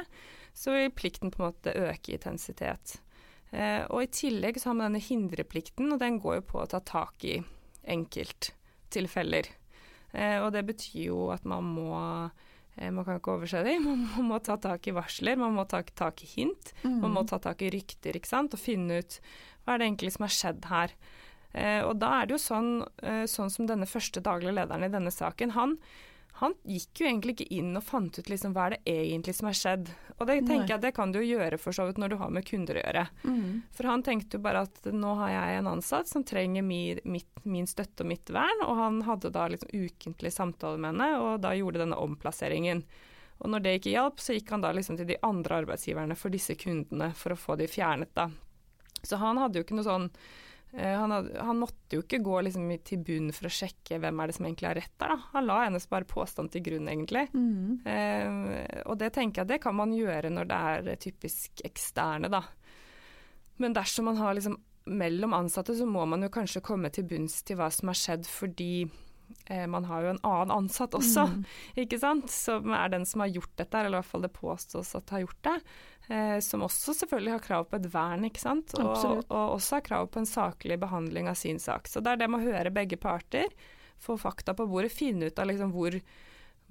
så 0.54 0.74
vil 0.76 0.92
plikten 0.94 1.32
på 1.32 1.42
en 1.42 1.50
måte 1.50 1.74
øke 1.74 2.12
i 2.12 2.18
intensitet. 2.18 3.00
Eh, 3.52 3.82
og 3.90 4.04
I 4.04 4.12
tillegg 4.12 4.60
så 4.60 4.70
har 4.70 4.78
man 4.78 4.92
denne 4.92 5.04
hindreplikten, 5.04 5.90
og 5.92 6.00
den 6.00 6.20
går 6.22 6.40
jo 6.40 6.46
på 6.54 6.62
å 6.62 6.68
ta 6.70 6.80
tak 6.86 7.26
i 7.28 7.40
enkelttilfeller. 7.92 9.50
Eh, 10.12 10.38
og 10.42 10.52
det 10.54 10.64
betyr 10.68 11.08
jo 11.08 11.30
at 11.34 11.46
man 11.48 11.64
må 11.76 11.92
eh, 12.76 12.90
man 12.92 13.04
kan 13.04 13.18
ikke 13.20 13.36
overse 13.36 13.64
dem. 13.66 13.88
Man 14.16 14.28
må 14.30 14.38
ta 14.44 14.58
tak 14.60 14.86
i 14.88 14.94
varsler, 14.96 15.36
man 15.36 15.56
må 15.56 15.66
ta 15.68 15.82
tak 15.84 16.22
i 16.24 16.28
hint. 16.30 16.72
Mm. 16.84 17.00
Man 17.04 17.16
må 17.16 17.24
ta 17.28 17.40
tak 17.42 17.62
i 17.62 17.72
rykter 17.72 18.16
ikke 18.16 18.30
sant? 18.30 18.54
og 18.54 18.62
finne 18.62 19.02
ut 19.02 19.18
hva 19.62 19.74
er 19.74 19.82
det 19.82 19.90
egentlig 19.90 20.14
som 20.14 20.24
har 20.26 20.34
skjedd 20.34 20.70
her. 20.70 20.94
Eh, 21.52 21.82
og 21.84 21.98
da 22.00 22.14
er 22.20 22.28
det 22.28 22.36
jo 22.38 22.40
sånn, 22.40 22.70
eh, 23.04 23.24
sånn 23.28 23.52
som 23.52 23.68
denne 23.68 23.88
første 23.88 24.22
daglige 24.24 24.56
lederen 24.56 24.86
i 24.86 24.92
denne 24.92 25.12
saken. 25.12 25.52
Han 25.58 25.76
han 26.40 26.54
gikk 26.64 27.02
jo 27.02 27.06
egentlig 27.06 27.34
ikke 27.36 27.54
inn 27.58 27.76
og 27.76 27.84
fant 27.84 28.16
ut 28.18 28.30
liksom, 28.30 28.54
hva 28.56 28.64
er 28.66 28.74
det 28.74 28.94
egentlig 28.94 29.34
som 29.36 29.48
har 29.50 29.56
skjedd. 29.58 29.90
Og 30.16 30.24
det 30.26 30.38
tenker 30.40 30.64
Nei. 30.64 30.70
jeg 30.72 30.82
det 30.82 30.92
kan 30.96 31.12
du 31.12 31.20
jo 31.20 31.36
gjøre 31.36 31.58
for 31.60 31.76
så 31.76 31.84
vidt 31.86 32.00
når 32.00 32.14
du 32.14 32.16
har 32.22 32.32
med 32.34 32.46
kunder 32.48 32.78
å 32.78 32.82
gjøre. 32.82 33.04
Mm. 33.28 33.60
For 33.76 33.90
han 33.90 34.04
tenkte 34.06 34.38
jo 34.38 34.44
bare 34.46 34.64
at 34.66 34.88
nå 34.88 35.14
har 35.20 35.34
jeg 35.34 35.60
en 35.60 35.70
ansatt 35.74 36.08
som 36.10 36.24
trenger 36.26 36.64
min, 36.66 37.02
mitt, 37.04 37.44
min 37.44 37.68
støtte 37.68 38.06
og 38.06 38.10
mitt 38.10 38.32
vern, 38.32 38.64
og 38.66 38.80
han 38.80 39.00
hadde 39.06 39.32
da 39.34 39.46
liksom 39.52 39.70
ukentlig 39.72 40.32
samtale 40.32 40.80
med 40.80 40.94
henne, 40.94 41.10
og 41.20 41.42
da 41.44 41.52
gjorde 41.58 41.84
denne 41.84 42.00
omplasseringen. 42.00 42.84
Og 43.42 43.52
når 43.52 43.62
det 43.62 43.76
ikke 43.78 43.92
hjalp, 43.94 44.22
så 44.22 44.36
gikk 44.36 44.54
han 44.54 44.64
da 44.64 44.72
liksom 44.72 44.96
til 44.98 45.10
de 45.12 45.20
andre 45.26 45.62
arbeidsgiverne 45.62 46.16
for 46.18 46.32
disse 46.32 46.56
kundene 46.56 47.10
for 47.18 47.34
å 47.34 47.38
få 47.38 47.58
de 47.60 47.68
fjernet, 47.68 48.14
da. 48.16 48.30
Så 49.02 49.18
han 49.18 49.40
hadde 49.42 49.58
jo 49.58 49.66
ikke 49.66 49.76
noe 49.76 49.86
sånn 49.86 50.08
han, 50.72 51.12
hadde, 51.12 51.36
han, 51.44 51.58
måtte 51.60 51.98
jo 51.98 52.02
ikke 52.04 52.22
gå 52.24 52.38
liksom 52.46 52.70
til 52.86 53.02
bunn 53.04 53.28
for 53.36 53.48
å 53.48 53.52
sjekke 53.52 53.98
hvem 54.00 54.22
er 54.22 54.30
det 54.30 54.36
som 54.38 54.46
egentlig 54.48 54.70
har 54.70 54.78
rett 54.80 54.94
der. 54.96 55.12
Da. 55.12 55.18
Han 55.34 55.48
la 55.50 55.58
hennes 55.66 55.88
bare 55.90 56.08
påstand 56.08 56.52
til 56.54 56.64
grunn, 56.64 56.88
egentlig. 56.88 57.26
Mm. 57.36 57.82
Eh, 57.84 58.80
og 58.86 58.96
det 59.02 59.12
tenker 59.16 59.42
jeg 59.42 59.52
det 59.52 59.60
kan 59.64 59.76
man 59.76 59.92
gjøre 59.92 60.32
når 60.32 60.48
det 60.48 60.60
er 60.72 61.00
typisk 61.02 61.64
eksterne, 61.68 62.32
da. 62.32 62.44
Men 63.60 63.76
dersom 63.76 64.08
man 64.08 64.20
har 64.22 64.38
liksom 64.38 64.56
mellom 64.88 65.36
ansatte, 65.36 65.76
så 65.76 65.86
må 65.86 66.06
man 66.08 66.24
jo 66.24 66.32
kanskje 66.32 66.64
komme 66.64 66.90
til 66.94 67.06
bunns 67.06 67.42
til 67.46 67.60
hva 67.60 67.68
som 67.70 67.92
har 67.92 67.98
skjedd, 67.98 68.26
fordi 68.26 68.86
eh, 69.46 69.66
man 69.70 69.86
har 69.86 70.06
jo 70.06 70.14
en 70.14 70.24
annen 70.26 70.56
ansatt 70.56 70.96
også, 70.98 71.28
mm. 71.30 71.44
ikke 71.84 72.00
sant, 72.02 72.32
som 72.32 72.72
er 72.74 72.96
den 72.96 73.06
som 73.08 73.22
har 73.22 73.34
gjort 73.36 73.52
dette, 73.60 73.76
eller 73.76 73.98
i 73.98 74.00
hvert 74.00 74.10
fall 74.10 74.24
det 74.24 74.34
påstås 74.40 74.96
at 74.98 75.14
har 75.14 75.26
gjort 75.26 75.42
det 75.46 75.58
eh, 76.12 76.38
som 76.44 76.64
også 76.66 76.94
selvfølgelig 76.94 77.36
har 77.36 77.44
krav 77.46 77.68
på 77.70 77.78
et 77.78 77.88
vern, 77.92 78.26
ikke 78.28 78.42
sant. 78.42 78.74
Og, 78.78 78.90
og, 79.22 79.54
også 79.56 79.78
har 79.78 79.86
krav 79.86 80.10
på 80.12 80.22
en 80.22 80.28
saklig 80.28 80.78
behandling 80.82 81.30
av 81.32 81.38
sin 81.40 81.60
sak. 81.62 81.88
Så 81.88 82.02
det 82.04 82.12
er 82.12 82.22
det 82.22 82.28
med 82.32 82.42
å 82.42 82.52
høre 82.52 82.74
begge 82.74 83.00
parter, 83.00 83.48
få 84.02 84.18
fakta 84.20 84.54
på 84.58 84.66
bordet, 84.68 84.92
finne 84.92 85.30
ut 85.30 85.38
av 85.38 85.48
liksom 85.48 85.72
hvor, 85.74 85.96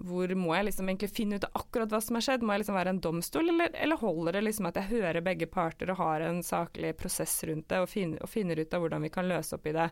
hvor 0.02 0.34
må 0.36 0.52
jeg 0.56 0.68
liksom 0.68 0.90
egentlig 0.90 1.12
finne 1.14 1.40
ut 1.40 1.48
akkurat 1.48 1.94
hva 1.94 2.02
som 2.04 2.18
har 2.18 2.26
skjedd? 2.26 2.44
Må 2.44 2.56
jeg 2.56 2.64
liksom 2.64 2.80
være 2.80 2.96
en 2.96 3.04
domstol, 3.04 3.54
eller, 3.54 3.72
eller 3.86 4.02
holder 4.02 4.38
det 4.38 4.44
liksom 4.48 4.68
at 4.70 4.82
jeg 4.82 4.92
hører 4.92 5.26
begge 5.26 5.48
parter 5.52 5.94
og 5.94 6.02
har 6.02 6.26
en 6.28 6.42
saklig 6.46 6.94
prosess 7.00 7.38
rundt 7.48 7.70
det, 7.72 7.80
og, 7.84 7.90
finner, 7.92 8.22
og 8.22 8.32
finner 8.32 8.60
ut 8.60 8.76
av 8.76 8.84
hvordan 8.84 9.08
vi 9.08 9.14
kan 9.14 9.30
løse 9.32 9.58
opp 9.58 9.72
i 9.72 9.76
det? 9.78 9.88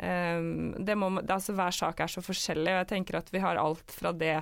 Um, 0.00 0.74
det 0.78 0.96
må, 0.98 1.12
altså, 1.20 1.54
hver 1.56 1.74
sak 1.76 2.02
er 2.02 2.10
så 2.10 2.24
forskjellig, 2.24 2.72
og 2.74 2.82
jeg 2.82 2.92
tenker 2.94 3.20
at 3.20 3.32
vi 3.34 3.42
har 3.44 3.60
alt 3.60 3.94
fra 3.94 4.14
det 4.16 4.38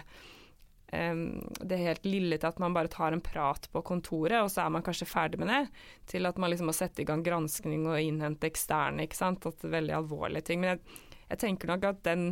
det 0.88 1.76
helt 1.76 2.06
lille 2.08 2.38
til 2.40 2.48
at 2.48 2.60
man 2.62 2.72
bare 2.72 2.88
tar 2.88 3.12
en 3.12 3.20
prat 3.20 3.66
på 3.72 3.82
kontoret, 3.84 4.38
og 4.40 4.48
så 4.52 4.64
er 4.64 4.72
man 4.72 4.84
kanskje 4.86 5.08
ferdig 5.08 5.40
med 5.42 5.50
det, 5.52 5.60
til 6.08 6.28
at 6.28 6.38
man 6.40 6.48
liksom 6.48 6.70
må 6.70 6.76
sette 6.76 7.04
i 7.04 7.08
gang 7.08 7.20
granskning 7.26 7.84
og 7.90 8.00
innhente 8.00 8.48
eksterne, 8.48 9.04
ikke 9.04 9.18
sant. 9.18 9.44
At 9.44 9.60
det 9.60 9.68
er 9.68 9.76
veldig 9.76 9.96
alvorlige 9.98 10.48
ting. 10.48 10.62
Men 10.62 10.76
jeg, 10.76 11.04
jeg 11.28 11.42
tenker 11.44 11.72
nok 11.72 11.84
at 11.90 12.02
den 12.08 12.26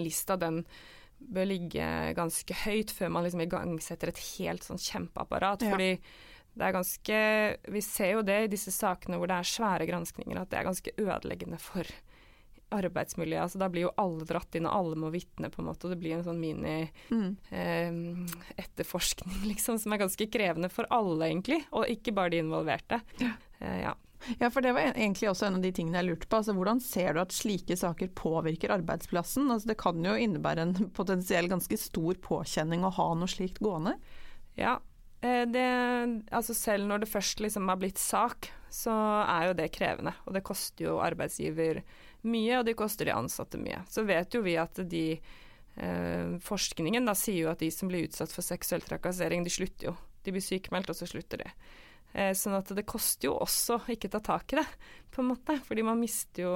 lista, 0.00 0.38
den 0.40 0.62
bør 1.22 1.46
ligge 1.46 1.86
ganske 2.18 2.56
høyt 2.64 2.92
før 2.96 3.12
man 3.14 3.26
liksom 3.26 3.44
igangsetter 3.44 4.10
et 4.10 4.22
helt 4.38 4.64
sånn 4.66 4.80
kjempeapparat. 4.80 5.66
Ja. 5.66 5.74
Fordi 5.74 5.90
det 6.52 6.66
er 6.66 6.74
ganske 6.74 7.18
Vi 7.72 7.80
ser 7.80 8.10
jo 8.18 8.24
det 8.26 8.38
i 8.44 8.50
disse 8.52 8.72
sakene 8.74 9.16
hvor 9.16 9.30
det 9.30 9.38
er 9.38 9.52
svære 9.52 9.86
granskninger, 9.88 10.40
at 10.40 10.50
det 10.52 10.58
er 10.60 10.68
ganske 10.68 10.96
ødeleggende 11.00 11.60
for 11.62 11.88
arbeidsmiljøet. 12.74 13.44
Altså, 13.44 13.58
da 13.62 13.68
blir 13.72 13.82
jo 13.86 13.96
alle 14.00 14.24
dratt 14.28 14.52
inn, 14.58 14.68
og 14.68 14.76
alle 14.78 14.96
må 14.98 15.06
vitne, 15.14 15.48
på 15.52 15.58
en 15.62 15.68
måte. 15.70 15.82
Og 15.86 15.92
det 15.94 16.02
blir 16.02 16.14
en 16.16 16.26
sånn 16.26 16.42
mini-etterforskning, 16.42 19.36
mm. 19.36 19.42
eh, 19.42 19.48
liksom, 19.52 19.74
som 19.82 19.90
er 19.94 20.02
ganske 20.04 20.24
krevende 20.32 20.68
for 20.72 20.84
alle, 20.94 21.22
egentlig. 21.30 21.60
Og 21.72 21.82
ikke 21.92 22.16
bare 22.16 22.32
de 22.34 22.38
involverte. 22.44 22.96
Ja. 23.22 23.32
Eh, 23.60 23.78
ja. 23.86 23.94
Ja, 24.38 24.50
for 24.54 24.62
det 24.62 24.74
var 24.76 24.92
egentlig 24.92 25.30
også 25.30 25.48
en 25.48 25.58
av 25.58 25.64
de 25.64 25.72
tingene 25.74 25.98
jeg 25.98 26.12
lurte 26.12 26.28
på. 26.30 26.38
Altså, 26.38 26.54
hvordan 26.56 26.80
ser 26.84 27.14
du 27.14 27.22
at 27.24 27.34
slike 27.34 27.76
saker 27.78 28.12
påvirker 28.18 28.74
arbeidsplassen? 28.74 29.50
Altså, 29.50 29.72
det 29.72 29.78
kan 29.82 29.98
jo 30.04 30.14
innebære 30.14 30.66
en 30.66 30.74
potensiell 30.98 31.50
ganske 31.50 31.78
stor 31.80 32.18
påkjenning 32.22 32.86
å 32.86 32.94
ha 32.98 33.08
noe 33.18 33.30
slikt 33.30 33.62
gående? 33.64 33.96
Ja, 34.58 34.78
eh, 35.24 35.44
det, 35.50 35.68
altså 36.30 36.56
selv 36.56 36.90
når 36.90 37.04
det 37.04 37.12
først 37.12 37.42
liksom 37.42 37.70
har 37.72 37.80
blitt 37.82 38.02
sak, 38.02 38.52
så 38.72 38.92
er 39.28 39.50
jo 39.50 39.56
det 39.58 39.68
krevende. 39.74 40.14
Og 40.26 40.36
det 40.36 40.44
koster 40.46 40.88
jo 40.88 40.98
arbeidsgiver 41.04 41.82
mye, 42.24 42.58
og 42.58 42.66
det 42.68 42.76
koster 42.78 43.08
de 43.08 43.14
ansatte 43.14 43.60
mye. 43.60 43.82
Så 43.92 44.06
vet 44.08 44.32
jo 44.32 44.42
vi 44.44 44.56
at 44.60 44.80
de 44.88 45.06
eh, 45.12 46.38
Forskningen 46.42 47.08
da 47.08 47.14
sier 47.18 47.44
jo 47.44 47.52
at 47.52 47.62
de 47.62 47.70
som 47.74 47.90
blir 47.90 48.08
utsatt 48.08 48.32
for 48.32 48.46
seksuell 48.46 48.84
trakassering, 48.86 49.44
de 49.44 49.52
slutter 49.52 49.90
jo. 49.90 49.96
De 50.22 50.34
blir 50.34 50.44
sykemeldt, 50.44 50.92
og 50.92 50.98
så 50.98 51.08
slutter 51.10 51.44
de. 51.44 51.52
Eh, 52.12 52.32
sånn 52.36 52.56
at 52.56 52.72
det 52.76 52.86
koster 52.88 53.30
jo 53.30 53.36
også 53.42 53.82
ikke 53.92 54.10
ta 54.12 54.22
tak 54.24 54.54
i 54.54 54.60
det, 54.60 54.66
på 55.12 55.22
en 55.22 55.32
måte. 55.34 55.58
Fordi 55.66 55.84
man 55.86 56.00
mister 56.00 56.46
jo, 56.46 56.54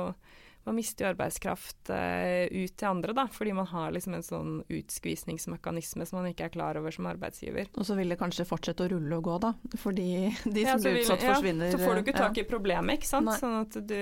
man 0.66 0.74
mister 0.74 1.04
jo 1.06 1.10
arbeidskraft 1.12 1.90
uh, 1.94 2.44
ut 2.50 2.72
til 2.74 2.88
andre, 2.88 3.14
da. 3.14 3.24
Fordi 3.30 3.52
man 3.54 3.68
har 3.70 3.92
liksom 3.94 4.16
en 4.18 4.24
sånn 4.26 4.54
utskvisningsmekanisme 4.66 6.06
som 6.06 6.18
man 6.20 6.28
ikke 6.32 6.48
er 6.48 6.54
klar 6.56 6.78
over 6.80 6.94
som 6.94 7.06
arbeidsgiver. 7.10 7.70
Og 7.78 7.86
så 7.86 7.94
vil 7.98 8.10
det 8.12 8.18
kanskje 8.20 8.46
fortsette 8.48 8.86
å 8.86 8.90
rulle 8.96 9.18
og 9.20 9.26
gå, 9.28 9.36
da. 9.46 9.52
Fordi 9.78 10.08
de 10.44 10.64
som 10.66 10.72
Ja, 10.72 10.76
blir 10.76 10.82
blir 10.82 10.96
vil- 10.98 11.02
utsatt, 11.04 11.22
ja, 11.26 11.34
forsvinner. 11.36 11.70
Så 11.74 11.82
får 11.82 11.94
du 11.94 12.02
ikke 12.04 12.18
tak 12.18 12.40
i 12.42 12.46
problemet, 12.50 12.98
ikke 12.98 13.10
sant. 13.14 13.32
Sånn 13.38 13.86
du, 13.86 13.96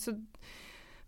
så, 0.00 0.16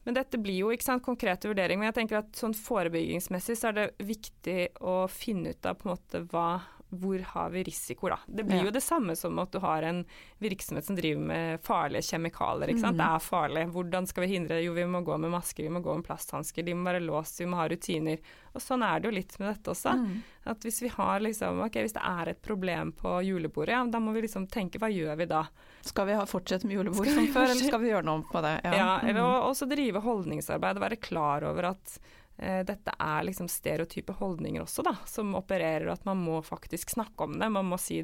men 0.07 0.16
dette 0.16 0.38
blir 0.40 0.62
jo 0.62 0.70
ikke 0.75 0.87
sant, 0.87 1.05
konkrete 1.05 1.51
vurderinger. 1.51 1.83
Men 1.83 1.90
jeg 1.90 1.99
tenker 2.03 2.23
at 2.23 2.38
sånn 2.38 2.55
forebyggingsmessig 2.57 3.59
så 3.61 3.70
er 3.73 3.79
det 3.81 3.88
viktig 4.09 4.61
å 4.81 5.03
finne 5.12 5.53
ut 5.57 5.66
av 5.68 5.81
på 5.81 5.88
en 5.90 5.96
måte 5.96 6.23
hva 6.31 6.49
hvor 6.92 7.20
har 7.22 7.50
vi 7.50 7.62
risiko, 7.64 8.09
da. 8.09 8.18
Det 8.26 8.44
blir 8.46 8.57
Ja. 8.59 8.64
jo 8.64 8.70
det 8.70 8.83
samme 8.83 9.16
som 9.16 9.38
at 9.38 9.50
du 9.53 9.59
har 9.61 9.83
en 9.83 10.05
virksomhet 10.40 10.85
som 10.85 10.96
driver 10.96 11.20
med 11.20 11.62
farlige 11.62 12.03
kjemikalier. 12.03 12.68
ikke 12.68 12.81
sant? 12.81 12.96
Mhm. 12.96 12.98
Det 12.98 13.07
er 13.07 13.18
farlig. 13.31 13.72
Hvordan 13.72 14.07
skal 14.09 14.26
vi 14.26 14.35
hindre 14.38 14.48
det? 14.59 14.64
Jo, 14.64 14.72
vi 14.74 14.83
må 14.85 15.05
gå 15.05 15.18
med 15.18 15.31
masker, 15.31 15.62
vi 15.62 15.68
må 15.68 15.81
gå 15.83 15.94
med 15.94 16.05
plasthansker, 16.05 16.64
de 16.64 16.74
må 16.74 16.85
være 16.90 17.00
låst, 17.07 17.38
vi 17.38 17.46
må 17.46 17.57
ha 17.57 17.68
rutiner. 17.68 18.18
Og 18.55 18.61
sånn 18.61 18.83
er 18.83 18.98
det 19.00 19.05
jo 19.12 19.14
litt 19.16 19.38
med 19.38 19.55
dette 19.55 19.70
også. 19.70 19.94
Mm. 19.96 20.22
At 20.46 20.61
hvis 20.61 20.81
vi 20.83 20.88
har 20.88 21.20
liksom, 21.20 21.61
ok, 21.64 21.72
hvis 21.85 21.92
det 21.92 22.03
er 22.03 22.29
et 22.31 22.42
problem 22.42 22.92
på 22.92 23.22
julebordet, 23.24 23.68
ja, 23.68 23.85
da 23.87 23.98
må 24.00 24.12
vi 24.12 24.22
liksom 24.22 24.48
tenke 24.48 24.79
hva 24.81 24.90
gjør 24.90 25.16
vi 25.16 25.26
da? 25.26 25.44
Skal 25.83 26.07
vi 26.07 26.12
ha 26.14 26.24
fortsette 26.26 26.64
med 26.66 26.74
julebord 26.76 27.07
som 27.07 27.26
før, 27.29 27.44
eller 27.50 27.66
skal 27.68 27.81
vi 27.81 27.88
gjøre 27.90 28.05
noe 28.05 28.22
på 28.22 28.42
det? 28.42 28.61
Ja, 28.64 28.98
eller 29.03 29.20
Mm. 29.20 29.48
også 29.50 29.68
drive 29.68 30.00
holdningsarbeid 30.03 30.76
og 30.76 30.83
være 30.83 31.00
klar 31.00 31.42
over 31.44 31.64
at 31.70 31.98
dette 32.40 32.94
er 32.96 33.24
liksom 33.29 33.48
stereotype 33.53 34.14
holdninger 34.20 34.62
også, 34.64 34.85
da, 34.87 34.94
som 35.07 35.35
opererer, 35.38 35.90
at 35.92 36.05
man 36.09 36.20
må 36.22 36.40
faktisk 36.46 36.94
snakke 36.96 37.26
om 37.26 37.38
det. 37.40 37.50
Man 37.53 37.68
må, 37.68 37.79
si, 37.81 38.03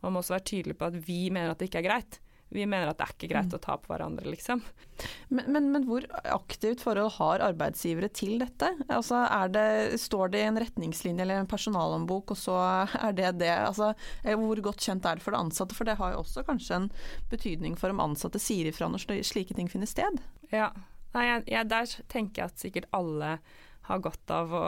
man 0.00 0.14
må 0.14 0.22
også 0.22 0.38
være 0.38 0.48
tydelig 0.52 0.78
på 0.80 0.88
at 0.88 1.00
vi 1.06 1.26
mener 1.34 1.52
at 1.52 1.60
det 1.60 1.68
ikke 1.68 1.82
er 1.84 1.90
greit. 1.90 2.20
Vi 2.54 2.62
mener 2.70 2.86
at 2.86 2.98
det 3.00 3.06
er 3.08 3.14
ikke 3.16 3.28
greit 3.32 3.50
Mm. 3.50 3.56
å 3.56 3.62
ta 3.64 3.74
på 3.80 3.88
hverandre, 3.90 4.30
liksom. 4.30 4.60
Men, 5.28 5.46
men, 5.50 5.64
men 5.74 5.86
hvor 5.88 6.04
aktivt 6.22 6.84
forhold 6.84 7.16
har 7.16 7.42
arbeidsgivere 7.42 8.10
til 8.14 8.36
dette? 8.38 8.68
Altså, 8.86 9.24
er 9.26 9.48
det, 9.50 9.98
står 9.98 10.30
det 10.30 10.42
i 10.44 10.46
en 10.52 10.60
retningslinje 10.62 11.24
eller 11.24 11.40
en 11.42 11.50
personalhåndbok, 11.50 12.30
og 12.30 12.38
så 12.38 12.54
er 13.00 13.16
det 13.16 13.32
det? 13.40 13.50
Altså, 13.50 13.90
eh, 14.22 14.36
hvor 14.38 14.60
godt 14.68 14.86
kjent 14.86 15.08
er 15.08 15.18
det 15.18 15.24
for 15.26 15.34
de 15.34 15.40
ansatte? 15.40 15.74
For 15.74 15.88
det 15.88 15.96
har 15.98 16.14
jo 16.14 16.22
også 16.22 16.44
kanskje 16.46 16.78
en 16.78 16.88
betydning 17.32 17.74
for 17.80 17.90
om 17.90 18.04
ansatte 18.04 18.38
sier 18.38 18.70
ifra 18.70 18.86
når 18.92 19.08
slike 19.26 19.56
ting 19.56 19.72
finner 19.72 19.90
sted. 19.90 20.22
Ja. 20.52 20.70
Nei, 21.14 21.26
jeg, 21.26 21.44
jeg, 21.56 21.70
der 21.70 21.90
tenker 22.12 22.42
jeg 22.44 22.52
at 22.52 22.62
sikkert 22.62 22.90
alle 22.94 23.38
har 23.88 24.02
godt 24.04 24.32
av 24.32 24.54
å, 24.54 24.64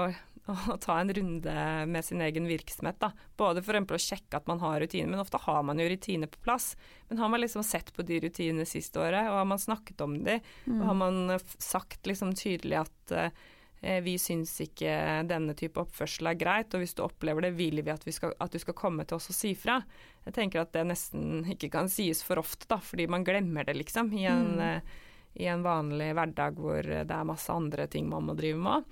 å 0.72 0.76
ta 0.83 0.98
en 1.00 1.12
runde 1.14 1.57
med 1.88 2.05
sin 2.05 2.20
egen 2.24 2.46
virksomhet. 2.48 2.98
Da. 3.02 3.12
Både 3.37 3.62
for 3.64 3.79
å 3.79 4.00
sjekke 4.00 4.38
at 4.38 4.48
man 4.50 4.61
har 4.62 4.79
rutiner, 4.83 5.11
men 5.11 5.22
ofte 5.22 5.40
har 5.46 5.64
man 5.66 5.81
jo 5.81 5.88
rutiner 5.90 6.31
på 6.31 6.42
plass. 6.44 6.74
Men 7.09 7.22
har 7.22 7.33
man 7.33 7.42
liksom 7.42 7.64
sett 7.66 7.92
på 7.96 8.05
de 8.07 8.20
rutinene 8.26 8.68
siste 8.68 9.00
året, 9.02 9.29
og 9.31 9.40
har 9.40 9.48
man 9.48 9.62
snakket 9.62 10.00
om 10.05 10.18
de, 10.26 10.40
og 10.70 10.88
har 10.90 10.98
man 11.02 11.37
sagt 11.59 12.09
liksom 12.09 12.35
tydelig 12.37 12.83
at 12.85 13.16
eh, 13.16 14.00
vi 14.02 14.16
syns 14.20 14.55
ikke 14.64 14.92
denne 15.29 15.55
type 15.59 15.81
oppførsel 15.81 16.31
er 16.33 16.38
greit, 16.40 16.74
og 16.74 16.83
hvis 16.83 16.96
du 16.96 17.05
opplever 17.05 17.48
det, 17.48 17.55
vil 17.59 17.83
vi 17.83 17.92
at, 17.92 18.05
vi 18.07 18.14
skal, 18.14 18.35
at 18.42 18.52
du 18.52 18.61
skal 18.61 18.76
komme 18.76 19.05
til 19.07 19.18
oss 19.18 19.31
og 19.33 19.37
si 19.37 19.55
fra. 19.59 19.81
Jeg 20.26 20.37
tenker 20.37 20.64
at 20.64 20.72
det 20.74 20.87
nesten 20.88 21.44
ikke 21.55 21.70
kan 21.76 21.90
sies 21.92 22.22
for 22.26 22.40
ofte, 22.42 22.68
da, 22.68 22.81
fordi 22.83 23.07
man 23.09 23.24
glemmer 23.24 23.68
det, 23.68 23.76
liksom, 23.81 24.12
i 24.16 24.26
en, 24.29 24.57
Mm. 24.57 24.94
I 25.37 25.46
en 25.53 25.62
vanlig 25.64 26.11
hverdag 26.16 26.57
hvor 26.61 26.83
det 26.83 27.11
er 27.12 27.29
masse 27.29 27.53
andre 27.53 27.87
ting 27.92 28.09
man 28.09 28.25
må 28.29 28.35
drive 28.38 28.59
med. 28.59 28.85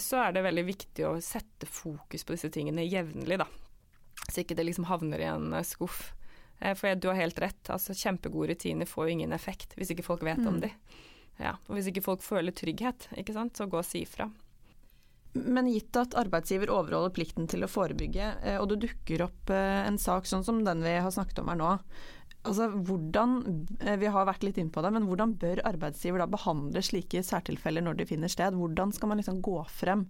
Så 0.00 0.16
er 0.16 0.32
det 0.32 0.42
veldig 0.46 0.64
viktig 0.64 1.04
å 1.04 1.14
sette 1.20 1.66
fokus 1.68 2.24
på 2.24 2.32
disse 2.32 2.48
tingene 2.54 2.86
jevnlig, 2.88 3.36
da. 3.42 3.46
Så 4.30 4.40
ikke 4.42 4.56
det 4.56 4.64
liksom 4.64 4.86
havner 4.88 5.20
i 5.20 5.26
en 5.28 5.52
eh, 5.52 5.62
skuff. 5.66 6.14
Eh, 6.58 6.72
For 6.74 6.94
du 6.96 7.08
har 7.10 7.18
helt 7.20 7.38
rett, 7.38 7.68
altså 7.70 7.92
kjempegode 7.94 8.54
rutiner 8.54 8.88
får 8.88 9.06
jo 9.10 9.12
ingen 9.18 9.32
effekt 9.36 9.74
hvis 9.76 9.92
ikke 9.92 10.06
folk 10.06 10.24
vet 10.24 10.40
om 10.40 10.56
Mm. 10.56 10.60
de. 10.64 10.70
Ja, 11.38 11.52
og 11.68 11.76
hvis 11.76 11.90
ikke 11.92 12.02
folk 12.02 12.22
føler 12.24 12.50
trygghet, 12.56 13.10
ikke 13.20 13.34
sant, 13.36 13.52
så 13.60 13.68
gå 13.68 13.76
og 13.76 13.84
si 13.84 14.00
ifra. 14.06 14.30
Men 15.36 15.68
gitt 15.68 15.92
at 16.00 16.14
arbeidsgiver 16.16 16.70
overholder 16.72 17.12
plikten 17.12 17.46
til 17.46 17.60
å 17.60 17.68
forebygge, 17.68 18.30
eh, 18.42 18.56
og 18.56 18.70
det 18.70 18.80
dukker 18.86 19.26
opp 19.26 19.50
en 19.52 19.98
sak 20.00 20.24
sånn 20.24 20.42
som 20.44 20.64
den 20.64 20.80
vi 20.82 20.96
har 20.96 21.10
snakket 21.12 21.42
om 21.44 21.48
her 21.52 21.60
nå, 21.60 21.74
altså 22.46 22.68
hvordan, 22.72 23.36
eh, 23.80 23.96
vi 24.00 24.10
har 24.12 24.28
vært 24.28 24.46
litt 24.46 24.58
inn 24.62 24.72
på 24.72 24.82
det, 24.84 24.92
men 24.94 25.06
hvordan 25.08 25.36
bør 25.40 25.62
arbeidsgiver 25.68 26.22
da 26.22 26.28
behandle 26.30 26.82
slike 26.84 27.22
særtilfeller 27.26 27.84
når 27.84 28.00
de 28.00 28.08
finner 28.08 28.32
sted? 28.32 28.56
Hvordan 28.56 28.94
skal 28.94 29.12
man 29.12 29.20
liksom 29.20 29.42
gå 29.44 29.58
frem 29.70 30.06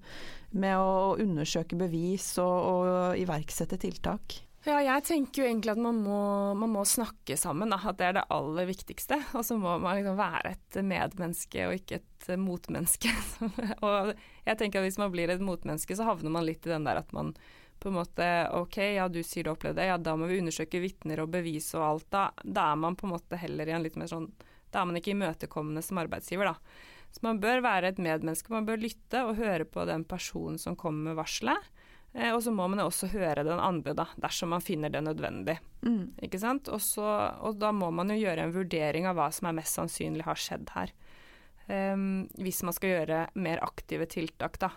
med 0.57 0.79
å 0.79 1.17
undersøke 1.23 1.79
bevis 1.81 2.35
og, 2.43 2.57
og 2.73 3.23
iverksette 3.23 3.81
tiltak? 3.83 4.41
Ja, 4.67 4.81
jeg 4.83 5.05
tenker 5.07 5.45
jo 5.45 5.47
egentlig 5.47 5.77
at 5.77 5.79
man 5.79 6.01
må, 6.03 6.21
man 6.59 6.73
må 6.75 6.83
snakke 6.89 7.37
sammen, 7.39 7.71
da. 7.71 7.79
At 7.87 8.01
det 8.01 8.09
er 8.09 8.17
det 8.17 8.25
aller 8.35 8.67
viktigste. 8.67 9.21
Og 9.39 9.47
så 9.47 9.55
må 9.61 9.77
man 9.79 10.01
liksom 10.01 10.17
være 10.19 10.57
et 10.57 10.79
medmenneske 10.83 11.69
og 11.69 11.77
ikke 11.77 12.01
et 12.01 12.27
motmenneske. 12.43 13.13
og 13.87 14.11
jeg 14.11 14.59
tenker 14.59 14.83
at 14.83 14.89
hvis 14.89 14.99
man 14.99 15.13
blir 15.15 15.31
et 15.31 15.45
motmenneske, 15.45 15.95
så 15.95 16.09
havner 16.09 16.35
man 16.35 16.49
litt 16.49 16.67
i 16.67 16.75
den 16.75 16.89
der 16.89 16.99
at 16.99 17.15
man 17.15 17.31
på 17.81 17.91
en 17.91 17.99
måte 17.99 18.27
OK, 18.57 18.79
ja 18.97 19.07
du 19.13 19.21
sier 19.23 19.47
du 19.47 19.53
opplevde 19.53 19.81
det, 19.81 19.89
ja 19.91 19.97
da 19.99 20.17
må 20.19 20.29
vi 20.31 20.41
undersøke 20.41 20.81
vitner 20.83 21.23
og 21.23 21.31
bevis 21.35 21.71
og 21.77 21.87
alt. 21.87 22.11
Da, 22.13 22.27
da 22.43 22.71
er 22.73 22.83
man 22.83 22.99
på 22.99 23.09
en 23.09 23.15
måte 23.17 23.41
heller 23.41 23.69
i 23.69 23.77
en 23.77 23.87
litt 23.87 23.99
mer 24.01 24.11
sånn 24.11 24.31
Da 24.73 24.83
er 24.83 24.89
man 24.89 24.99
ikke 24.99 25.15
imøtekommende 25.15 25.83
som 25.85 26.01
arbeidsgiver, 26.03 26.51
da. 26.51 26.83
Så 27.15 27.23
man 27.25 27.39
bør 27.41 27.63
være 27.65 27.93
et 27.93 28.01
medmenneske, 28.03 28.53
man 28.53 28.67
bør 28.67 28.83
lytte 28.83 29.23
og 29.25 29.39
høre 29.39 29.65
på 29.65 29.87
den 29.89 30.05
personen 30.05 30.59
som 30.61 30.77
kommer 30.77 31.13
med 31.13 31.21
varselet. 31.21 31.71
Eh, 32.17 32.33
og 32.33 32.43
så 32.45 32.53
må 32.53 32.67
man 32.69 32.81
jo 32.81 32.89
også 32.91 33.11
høre 33.13 33.45
den 33.47 33.61
andre, 33.63 33.95
da, 33.97 34.09
dersom 34.21 34.55
man 34.55 34.65
finner 34.65 34.93
det 34.93 35.03
nødvendig. 35.05 35.59
Mm. 35.87 36.17
Ikke 36.27 36.41
sant? 36.41 36.71
Og, 36.73 36.81
så, 36.83 37.05
og 37.45 37.59
da 37.61 37.73
må 37.77 37.91
man 37.95 38.13
jo 38.13 38.19
gjøre 38.19 38.47
en 38.47 38.55
vurdering 38.57 39.09
av 39.09 39.19
hva 39.19 39.31
som 39.35 39.51
er 39.51 39.59
mest 39.61 39.77
sannsynlig 39.77 40.27
har 40.27 40.41
skjedd 40.41 40.73
her. 40.77 40.95
Um, 41.67 42.29
hvis 42.39 42.63
man 42.63 42.77
skal 42.77 42.93
gjøre 42.93 43.23
mer 43.43 43.61
aktive 43.65 44.07
tiltak, 44.11 44.61
da. 44.63 44.71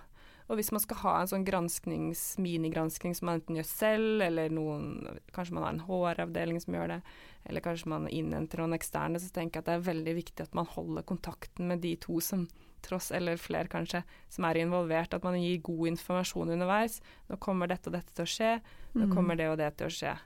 Og 0.50 0.58
hvis 0.58 0.72
man 0.74 0.82
skal 0.82 0.98
ha 1.04 1.12
en 1.22 1.30
sånn 1.30 1.44
gransknings, 1.46 2.24
minigranskning 2.42 3.14
som 3.16 3.30
man 3.30 3.38
enten 3.38 3.60
gjør 3.60 3.68
selv, 3.70 4.24
eller 4.26 4.50
noen 4.50 5.20
Kanskje 5.36 5.54
man 5.54 5.64
har 5.64 5.76
en 5.76 5.84
HR-avdeling 5.86 6.58
som 6.64 6.74
gjør 6.74 6.96
det, 6.96 7.02
eller 7.46 7.62
kanskje 7.62 7.92
man 7.92 8.08
innhenter 8.10 8.64
noen 8.64 8.74
eksterne, 8.74 9.22
så 9.22 9.30
tenker 9.36 9.60
jeg 9.60 9.64
at 9.64 9.70
det 9.70 9.76
er 9.78 9.86
veldig 9.94 10.16
viktig 10.18 10.48
at 10.48 10.58
man 10.58 10.66
holder 10.66 11.06
kontakten 11.08 11.70
med 11.70 11.84
de 11.86 11.94
to 12.02 12.18
som 12.24 12.48
tross, 12.82 13.12
eller 13.12 13.38
flere 13.38 13.68
kanskje, 13.70 14.02
som 14.32 14.46
er 14.48 14.62
involvert. 14.62 15.14
At 15.14 15.24
man 15.28 15.36
gir 15.38 15.62
god 15.62 15.92
informasjon 15.94 16.50
underveis. 16.56 17.00
Nå 17.30 17.38
kommer 17.44 17.68
dette 17.70 17.92
og 17.92 17.98
dette 17.98 18.16
til 18.16 18.26
å 18.26 18.34
skje. 18.34 18.52
Nå 18.96 19.06
Mm. 19.06 19.14
kommer 19.16 19.36
det 19.38 19.50
og 19.52 19.58
det 19.60 19.78
til 19.78 19.88
å 19.88 19.94
skje. 19.94 20.18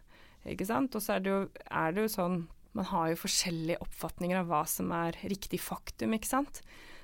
Ikke 0.46 0.66
sant? 0.66 0.96
Og 0.96 1.02
så 1.02 1.16
er 1.16 1.20
det, 1.20 1.30
jo, 1.32 1.50
er 1.72 1.92
det 1.92 2.02
jo 2.08 2.08
sånn 2.16 2.48
Man 2.76 2.86
har 2.86 3.10
jo 3.12 3.16
forskjellige 3.22 3.78
oppfatninger 3.86 4.40
av 4.40 4.48
hva 4.48 4.64
som 4.66 4.90
er 4.92 5.12
riktig 5.30 5.60
faktum, 5.62 6.10
ikke 6.18 6.26
sant. 6.26 6.62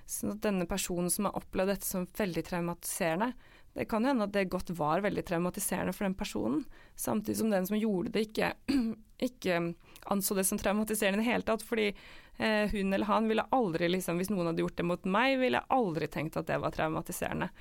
Så 0.10 0.32
at 0.34 0.42
denne 0.42 0.66
personen 0.70 1.12
som 1.14 1.28
har 1.28 1.38
opplevd 1.38 1.76
dette 1.76 1.86
som 1.86 2.08
veldig 2.18 2.44
traumatiserende, 2.48 3.34
det 3.78 3.86
kan 3.86 4.06
hende 4.08 4.26
at 4.26 4.34
det 4.34 4.50
godt 4.50 4.72
var 4.74 5.04
veldig 5.06 5.22
traumatiserende 5.28 5.94
for 5.94 6.08
den 6.08 6.16
personen, 6.18 6.64
samtidig 6.98 7.38
som 7.38 7.52
den 7.54 7.68
som 7.70 7.78
gjorde 7.78 8.16
det, 8.16 8.26
ikke, 8.28 8.50
ikke 9.30 9.60
anså 10.10 10.36
det 10.36 10.48
som 10.50 10.58
traumatiserende 10.58 11.22
i 11.22 11.24
det 11.24 11.30
hele 11.30 11.46
tatt. 11.46 11.64
Fordi 11.64 11.92
eh, 11.92 12.74
hun 12.74 12.94
eller 12.94 13.06
han 13.06 13.30
ville 13.30 13.46
aldri, 13.56 13.92
liksom, 13.94 14.18
hvis 14.18 14.34
noen 14.34 14.50
hadde 14.50 14.66
gjort 14.66 14.82
det 14.82 14.88
mot 14.90 15.06
meg, 15.06 15.38
ville 15.44 15.62
jeg 15.62 15.74
aldri 15.78 16.10
tenkt 16.10 16.40
at 16.42 16.50
det 16.50 16.58
var 16.64 16.74
traumatiserende. 16.74 17.52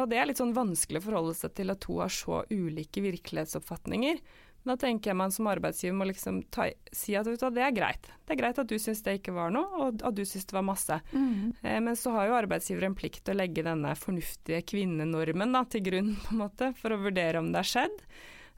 Og 0.00 0.08
det 0.08 0.20
er 0.22 0.30
litt 0.30 0.40
sånn 0.40 0.56
vanskelig 0.56 1.02
å 1.02 1.08
forholde 1.10 1.36
seg 1.36 1.52
til 1.58 1.74
at 1.74 1.82
to 1.84 1.98
har 2.00 2.12
så 2.14 2.40
ulike 2.48 3.04
virkelighetsoppfatninger. 3.04 4.22
Da 4.64 4.74
tenker 4.76 5.10
jeg 5.10 5.16
man 5.16 5.32
som 5.32 5.46
arbeidsgiver 5.48 5.94
må 5.96 6.04
liksom 6.10 6.42
ta, 6.52 6.66
si 6.92 7.14
at 7.16 7.24
vet 7.26 7.40
du, 7.40 7.46
det 7.56 7.62
er 7.64 7.72
greit. 7.72 8.10
Det 8.28 8.34
er 8.34 8.40
greit 8.42 8.58
at 8.60 8.68
du 8.68 8.74
syns 8.78 9.00
det 9.06 9.14
ikke 9.20 9.32
var 9.32 9.50
noe, 9.54 9.64
og 9.80 10.02
at 10.04 10.14
du 10.14 10.20
syns 10.28 10.44
det 10.50 10.52
var 10.52 10.66
masse. 10.66 10.98
Mm. 11.14 11.54
Eh, 11.62 11.78
men 11.80 11.96
så 11.96 12.12
har 12.12 12.28
jo 12.28 12.36
arbeidsgiver 12.42 12.84
en 12.84 12.94
plikt 12.98 13.24
til 13.24 13.34
å 13.34 13.40
legge 13.40 13.64
denne 13.64 13.94
fornuftige 13.96 14.60
kvinnenormen 14.68 15.56
da, 15.56 15.64
til 15.64 15.80
grunn, 15.86 16.12
på 16.26 16.34
en 16.36 16.42
måte, 16.44 16.72
for 16.76 16.92
å 16.92 17.00
vurdere 17.00 17.40
om 17.40 17.48
det 17.54 17.62
har 17.62 17.70
skjedd. 17.72 18.04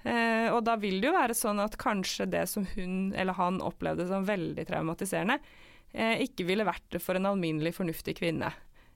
Eh, 0.03 0.49
og 0.51 0.65
da 0.67 0.75
vil 0.83 0.99
det 1.01 1.07
jo 1.13 1.15
være 1.15 1.39
sånn 1.39 1.63
at 1.63 1.79
kanskje 1.79 2.27
det 2.27 2.49
som 2.51 2.67
hun 2.75 3.13
eller 3.15 3.39
han 3.39 3.61
opplevde 3.63 4.09
som 4.11 4.27
veldig 4.27 4.67
traumatiserende, 4.67 5.39
eh, 5.95 6.19
ikke 6.27 6.49
ville 6.49 6.67
vært 6.67 6.89
det 6.91 7.03
for 7.05 7.15
en 7.15 7.31
alminnelig 7.31 7.77
fornuftig 7.79 8.17
kvinne. 8.19 8.51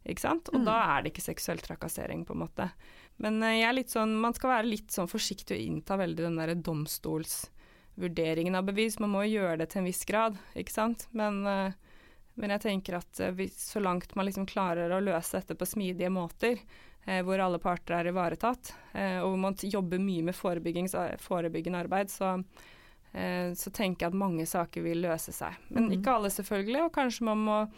Ikke 0.06 0.22
sant? 0.22 0.48
Og 0.52 0.60
Mm. 0.60 0.64
da 0.66 0.74
er 0.96 1.02
det 1.02 1.12
ikke 1.14 1.22
seksuell 1.34 1.58
trakassering, 1.62 2.24
på 2.26 2.34
en 2.34 2.42
måte. 2.48 2.70
Men 3.18 3.42
eh, 3.42 3.60
jeg 3.60 3.68
er 3.70 3.76
litt 3.78 3.90
sånn, 3.94 4.16
man 4.20 4.34
skal 4.36 4.50
være 4.58 4.68
litt 4.70 4.90
sånn 4.92 5.08
forsiktig 5.08 5.56
og 5.56 5.62
innta 5.70 5.96
veldig 6.00 6.22
den 6.26 6.36
der 6.40 6.54
domstolsvurderingen 6.54 8.54
av 8.58 8.64
bevis. 8.68 8.98
Man 9.00 9.10
må 9.14 9.24
jo 9.26 9.38
gjøre 9.40 9.58
det 9.62 9.70
til 9.72 9.80
en 9.82 9.88
viss 9.88 10.04
grad, 10.08 10.36
ikke 10.54 10.72
sant. 10.74 11.06
Men, 11.16 11.40
eh, 11.46 11.72
men 12.36 12.50
jeg 12.56 12.60
tenker 12.66 12.98
at 13.00 13.20
eh, 13.24 13.32
hvis, 13.38 13.56
så 13.72 13.80
langt 13.80 14.14
man 14.16 14.26
liksom 14.28 14.46
klarer 14.48 14.92
å 14.92 15.00
løse 15.04 15.38
dette 15.40 15.54
på 15.56 15.66
smidige 15.68 16.10
måter, 16.12 16.60
eh, 17.06 17.22
hvor 17.24 17.40
alle 17.40 17.58
parter 17.62 17.94
er 18.00 18.06
ivaretatt, 18.12 18.74
eh, 18.92 19.18
og 19.22 19.30
hvor 19.32 19.40
man 19.48 19.56
jobber 19.62 19.98
mye 20.02 20.22
med 20.28 20.36
forebyggende 20.36 21.80
arbeid, 21.80 22.08
så, 22.12 22.34
eh, 23.14 23.54
så 23.56 23.70
tenker 23.72 24.06
jeg 24.06 24.12
at 24.12 24.20
mange 24.26 24.44
saker 24.46 24.82
vil 24.84 25.00
løse 25.08 25.32
seg. 25.32 25.56
Men 25.70 25.88
Mhm. 25.88 25.92
ikke 26.00 26.12
alle, 26.18 26.28
selvfølgelig. 26.28 26.84
Og 26.84 26.92
kanskje 26.92 27.22
man 27.32 27.38
må 27.48 27.68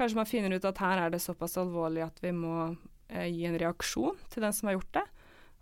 Kanskje 0.00 0.16
man 0.16 0.24
finner 0.26 0.54
ut 0.56 0.64
at 0.64 0.78
her 0.78 0.98
er 0.98 1.10
det 1.10 1.20
såpass 1.20 1.56
alvorlig 1.60 2.02
at 2.06 2.20
vi 2.22 2.30
må 2.32 2.74
gi 3.10 3.46
en 3.48 3.58
reaksjon 3.58 4.18
til 4.30 4.44
den 4.44 4.54
som 4.54 4.70
har 4.70 4.78
gjort 4.78 4.94
det. 5.00 5.06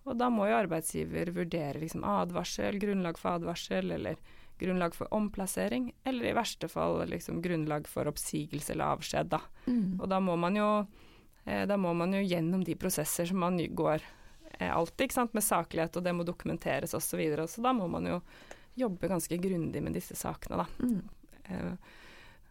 Og 0.09 0.17
da 0.17 0.31
må 0.33 0.47
jo 0.49 0.57
arbeidsgiver 0.57 1.31
vurdere 1.37 1.83
liksom, 1.83 2.05
advarsel, 2.07 2.79
grunnlag 2.81 3.19
for 3.21 3.37
advarsel, 3.37 3.93
eller 3.99 4.21
grunnlag 4.59 4.95
for 4.97 5.11
omplassering, 5.15 5.93
eller 6.05 6.31
i 6.31 6.37
verste 6.37 6.69
fall 6.71 7.03
liksom, 7.09 7.43
grunnlag 7.43 7.87
for 7.89 8.09
oppsigelse 8.11 8.73
eller 8.75 8.97
avskjed. 8.97 9.31
Da. 9.35 9.43
Mm. 9.67 9.99
Og 10.01 10.09
da 10.11 10.21
må 10.25 10.35
man 10.41 10.57
jo 10.59 10.69
eh, 11.45 11.65
da 11.69 11.77
må 11.79 11.93
man 11.95 12.17
jo 12.17 12.25
gjennom 12.25 12.65
de 12.67 12.77
prosesser 12.79 13.29
som 13.29 13.39
man 13.45 13.61
går 13.61 14.03
eh, 14.59 14.73
alltid, 14.73 15.07
ikke 15.07 15.21
sant, 15.21 15.37
med 15.37 15.47
saklighet, 15.47 16.01
og 16.01 16.09
det 16.09 16.17
må 16.17 16.27
dokumenteres 16.27 16.97
osv. 16.97 17.13
Så, 17.13 17.21
videre. 17.21 17.47
så 17.47 17.63
da 17.65 17.75
må 17.77 17.87
man 17.93 18.09
jo 18.09 18.19
jobbe 18.79 19.11
ganske 19.11 19.39
grundig 19.43 19.83
med 19.83 19.97
disse 19.99 20.17
sakene, 20.19 20.65
da. 20.65 20.67
Mm. 20.83 21.77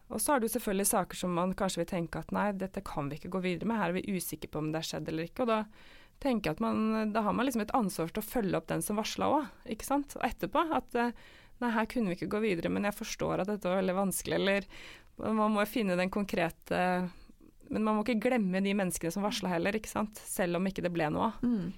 Og 0.07 0.21
så 0.23 0.33
har 0.33 0.41
du 0.41 0.47
selvfølgelig 0.47 0.87
saker 0.87 1.19
som 1.19 1.33
man 1.35 1.53
kanskje 1.57 1.81
vil 1.81 1.89
tenke 1.89 2.21
at 2.21 2.29
nei, 2.35 2.49
dette 2.55 2.83
kan 2.85 3.09
vi 3.11 3.19
ikke 3.19 3.31
gå 3.33 3.41
videre 3.43 3.67
med, 3.67 3.79
her 3.79 3.91
er 3.91 3.97
vi 3.97 4.17
usikre 4.17 4.49
på 4.51 4.61
om 4.61 4.69
det 4.71 4.81
har 4.81 4.87
skjedd 4.87 5.09
eller 5.11 5.27
ikke. 5.27 5.43
Og 5.43 5.51
da 5.51 5.59
tenker 6.23 6.49
jeg 6.49 6.57
at 6.57 6.63
man, 6.63 7.11
da 7.13 7.23
har 7.25 7.35
man 7.35 7.47
liksom 7.47 7.65
et 7.65 7.75
ansvar 7.77 8.13
til 8.13 8.23
å 8.23 8.27
følge 8.27 8.57
opp 8.59 8.69
den 8.71 8.83
som 8.85 8.99
varsla 8.99 9.27
òg, 9.33 9.49
ikke 9.75 9.87
sant. 9.87 10.15
Og 10.17 10.23
etterpå 10.25 10.63
at 10.79 10.95
eh, 10.97 11.25
nei, 11.63 11.73
her 11.75 11.89
kunne 11.91 12.13
vi 12.13 12.19
ikke 12.19 12.31
gå 12.37 12.41
videre, 12.45 12.71
men 12.73 12.87
jeg 12.87 12.97
forstår 12.97 13.43
at 13.43 13.51
dette 13.51 13.67
var 13.67 13.81
veldig 13.81 13.97
vanskelig, 13.99 14.39
eller 14.39 14.69
man 15.37 15.55
må 15.55 15.65
finne 15.65 15.97
den 15.97 16.11
konkrete 16.13 16.79
Men 17.73 17.83
man 17.83 17.97
må 17.97 18.03
ikke 18.03 18.29
glemme 18.29 18.61
de 18.61 18.71
menneskene 18.77 19.11
som 19.11 19.25
varsla 19.25 19.49
heller, 19.51 19.75
ikke 19.75 19.91
sant. 19.91 20.21
Selv 20.23 20.55
om 20.55 20.67
ikke 20.69 20.85
det 20.85 20.93
ble 20.93 21.09
noe 21.11 21.33
av. 21.33 21.41
Mm. 21.43 21.73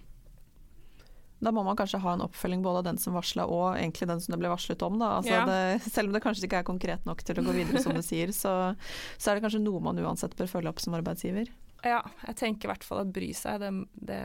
Da 1.39 1.52
må 1.56 1.63
man 1.63 1.78
kanskje 1.80 2.02
ha 2.04 2.13
en 2.17 2.23
oppfølging 2.25 2.62
både 2.65 2.82
av 2.82 2.88
den 2.89 2.97
som 2.99 3.13
varsla 3.15 3.45
og 3.47 3.78
egentlig 3.78 4.10
den 4.10 4.19
som 4.19 4.34
det 4.34 4.39
ble 4.41 4.52
varslet 4.52 4.82
om. 4.84 4.97
Da. 4.99 5.13
Altså 5.21 5.32
Ja. 5.38 5.45
det, 5.47 5.82
selv 5.88 6.10
om 6.10 6.13
det 6.17 6.21
kanskje 6.25 6.45
ikke 6.49 6.60
er 6.60 6.67
konkret 6.67 7.06
nok 7.08 7.23
til 7.23 7.39
å 7.39 7.45
gå 7.47 7.56
videre, 7.56 7.80
som 7.84 7.95
du 7.95 8.02
sier, 8.04 8.34
så, 8.36 8.75
så 9.17 9.32
er 9.32 9.39
det 9.39 9.45
kanskje 9.47 9.63
noe 9.63 9.80
man 9.84 9.99
uansett 10.04 10.36
bør 10.36 10.52
følge 10.52 10.73
opp 10.73 10.84
som 10.84 10.97
arbeidsgiver. 10.99 11.47
Ja, 11.88 12.02
jeg 12.28 12.36
tenker 12.36 12.67
i 12.67 12.73
hvert 12.73 12.84
fall 12.84 13.06
at 13.06 13.13
bry 13.15 13.32
seg, 13.32 13.62
det, 13.63 13.71
det 13.95 14.21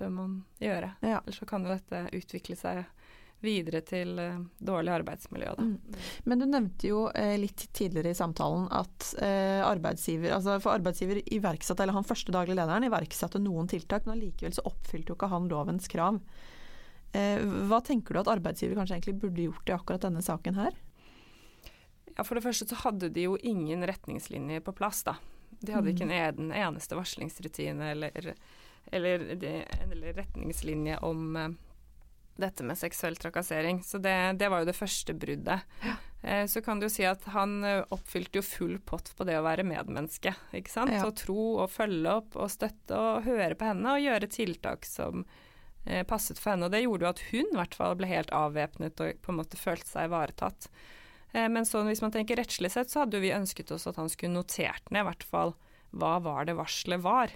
bør 0.00 0.10
man 0.10 0.32
gjøre. 0.58 0.94
Ja. 1.06 1.20
Ellers 1.22 1.38
så 1.38 1.46
kan 1.46 1.62
jo 1.62 1.70
dette 1.70 2.08
utvikle 2.18 2.56
seg 2.58 2.82
videre 3.44 3.80
til 3.86 4.18
eh, 4.20 4.38
dårlig 4.58 4.92
arbeidsmiljø. 4.98 5.54
Da. 5.56 5.64
Mm. 5.66 5.98
Men 6.28 6.42
du 6.42 6.46
nevnte 6.48 6.90
jo 6.90 7.06
eh, 7.16 7.36
litt 7.40 7.66
tidligere 7.76 8.12
i 8.12 8.18
samtalen 8.18 8.68
at 8.76 9.10
eh, 9.22 9.60
arbeidsgiver 9.64 10.36
altså 10.36 10.58
for 10.62 10.76
arbeidsgiver 10.76 11.22
iverksatte, 11.24 11.84
eller 11.84 11.96
han 11.96 12.08
første 12.08 12.34
daglig 12.34 12.58
lederen 12.58 12.88
iverksatte 12.88 13.42
noen 13.42 13.70
tiltak, 13.70 14.06
men 14.06 14.18
allikevel 14.18 14.56
så 14.56 14.66
oppfylte 14.68 15.12
jo 15.12 15.18
ikke 15.18 15.32
han 15.32 15.48
lovens 15.52 15.88
krav. 15.90 16.20
Eh, 17.16 17.42
hva 17.70 17.80
tenker 17.82 18.14
du 18.14 18.22
at 18.22 18.30
arbeidsgiver 18.30 18.78
kanskje 18.78 19.00
egentlig 19.00 19.18
burde 19.24 19.48
gjort 19.48 19.70
i 19.72 19.74
akkurat 19.74 20.06
denne 20.06 20.22
saken 20.22 20.60
her? 20.60 20.76
Ja, 22.16 22.24
For 22.24 22.36
det 22.36 22.44
første 22.44 22.68
så 22.68 22.78
hadde 22.84 23.10
de 23.14 23.26
jo 23.28 23.38
ingen 23.40 23.86
retningslinjer 23.88 24.62
på 24.66 24.74
plass, 24.76 25.02
da. 25.06 25.16
De 25.60 25.74
hadde 25.74 25.92
ikke 25.92 26.06
en, 26.06 26.14
en 26.14 26.52
eneste 26.56 26.96
varslingsrutine 26.96 27.90
eller, 27.92 28.30
eller, 28.92 29.24
eller 29.34 30.14
retningslinje 30.16 31.00
om 31.06 31.36
eh, 31.36 31.50
dette 32.40 32.64
med 32.66 32.78
seksuell 32.78 33.16
trakassering. 33.16 33.82
Så 33.84 33.98
det, 33.98 34.14
det 34.40 34.50
var 34.52 34.62
jo 34.62 34.70
det 34.70 34.76
første 34.78 35.14
bruddet. 35.14 35.66
Ja. 35.84 35.96
så 36.48 36.60
kan 36.60 36.80
du 36.80 36.88
si 36.92 37.04
at 37.08 37.24
han 37.32 37.64
eh, 37.64 37.84
oppfylte 37.94 38.40
jo 38.40 38.44
full 38.44 38.78
pott 38.84 39.12
på 39.16 39.24
det 39.28 39.38
å 39.38 39.44
være 39.46 39.64
medmenneske. 39.64 40.34
ikke 40.56 40.72
sant? 40.72 40.92
Ja. 40.92 41.06
Å 41.08 41.16
tro 41.16 41.46
og 41.64 41.70
følge 41.72 42.16
opp 42.20 42.36
og 42.36 42.52
støtte 42.52 42.96
og 42.96 43.24
høre 43.28 43.56
på 43.56 43.70
henne 43.70 43.96
og 43.96 44.04
gjøre 44.04 44.28
tiltak 44.32 44.88
som 44.88 45.24
eh, 45.86 46.04
passet 46.08 46.40
for 46.40 46.54
henne. 46.54 46.68
Og 46.68 46.74
det 46.74 46.84
gjorde 46.84 47.06
jo 47.06 47.12
at 47.14 47.26
hun 47.30 47.52
i 47.52 47.60
hvert 47.60 47.76
fall 47.76 47.98
ble 48.00 48.10
helt 48.10 48.32
avvæpnet 48.36 49.04
og 49.04 49.20
på 49.24 49.32
en 49.32 49.40
måte 49.40 49.60
følte 49.60 49.88
seg 49.88 50.10
ivaretatt. 50.10 50.70
Eh, 51.32 51.48
men 51.48 51.68
sånn, 51.68 51.88
hvis 51.90 52.02
man 52.04 52.14
tenker 52.14 52.40
rettslig 52.40 52.72
sett, 52.74 52.92
så 52.92 53.04
hadde 53.04 53.18
jo 53.18 53.24
vi 53.24 53.34
ønsket 53.36 53.72
oss 53.74 53.88
at 53.90 54.00
han 54.00 54.10
skulle 54.12 54.36
notert 54.38 54.90
ned 54.90 55.04
i 55.04 55.08
hvert 55.10 55.26
fall 55.26 55.56
hva 55.90 56.18
var 56.22 56.46
det 56.46 56.58
varselet 56.58 57.02
var. 57.02 57.32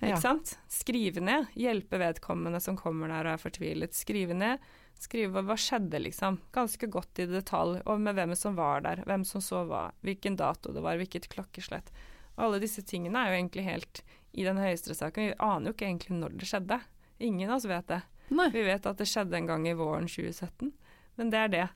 Ikke 0.00 0.20
sant? 0.22 0.54
Skrive 0.72 1.20
ned. 1.24 1.50
Hjelpe 1.58 1.98
vedkommende 2.00 2.60
som 2.64 2.78
kommer 2.78 3.10
der 3.12 3.28
og 3.28 3.34
er 3.36 3.42
fortvilet. 3.42 3.96
Skrive 3.96 4.36
ned. 4.36 4.62
Skrive 5.00 5.42
hva 5.44 5.56
skjedde, 5.60 6.00
liksom. 6.00 6.38
Ganske 6.54 6.88
godt 6.92 7.20
i 7.20 7.28
detalj. 7.28 7.82
Og 7.84 8.00
med 8.00 8.16
hvem 8.16 8.32
som 8.38 8.56
var 8.56 8.84
der. 8.86 9.04
Hvem 9.08 9.26
som 9.28 9.44
så 9.44 9.64
hva. 9.68 9.90
Hvilken 10.04 10.38
dato 10.40 10.72
det 10.72 10.84
var. 10.84 10.96
Hvilket 11.00 11.28
klokkeslett. 11.32 11.92
Og 12.36 12.46
alle 12.46 12.62
disse 12.62 12.84
tingene 12.86 13.20
er 13.20 13.34
jo 13.34 13.42
egentlig 13.42 13.66
helt 13.66 14.02
i 14.32 14.46
den 14.46 14.60
høyesterettssaken. 14.60 15.30
Vi 15.30 15.38
aner 15.42 15.70
jo 15.70 15.76
ikke 15.76 15.88
egentlig 15.90 16.16
når 16.20 16.40
det 16.40 16.48
skjedde. 16.48 16.80
Ingen 17.20 17.50
av 17.50 17.58
oss 17.58 17.68
vet 17.68 17.88
det. 17.90 18.00
Nei. 18.30 18.48
Vi 18.54 18.62
vet 18.64 18.86
at 18.86 19.00
det 19.00 19.08
skjedde 19.10 19.36
en 19.36 19.48
gang 19.50 19.66
i 19.68 19.76
våren 19.76 20.06
2017, 20.08 20.70
men 21.18 21.32
det 21.32 21.38
er 21.40 21.50
det. 21.52 21.66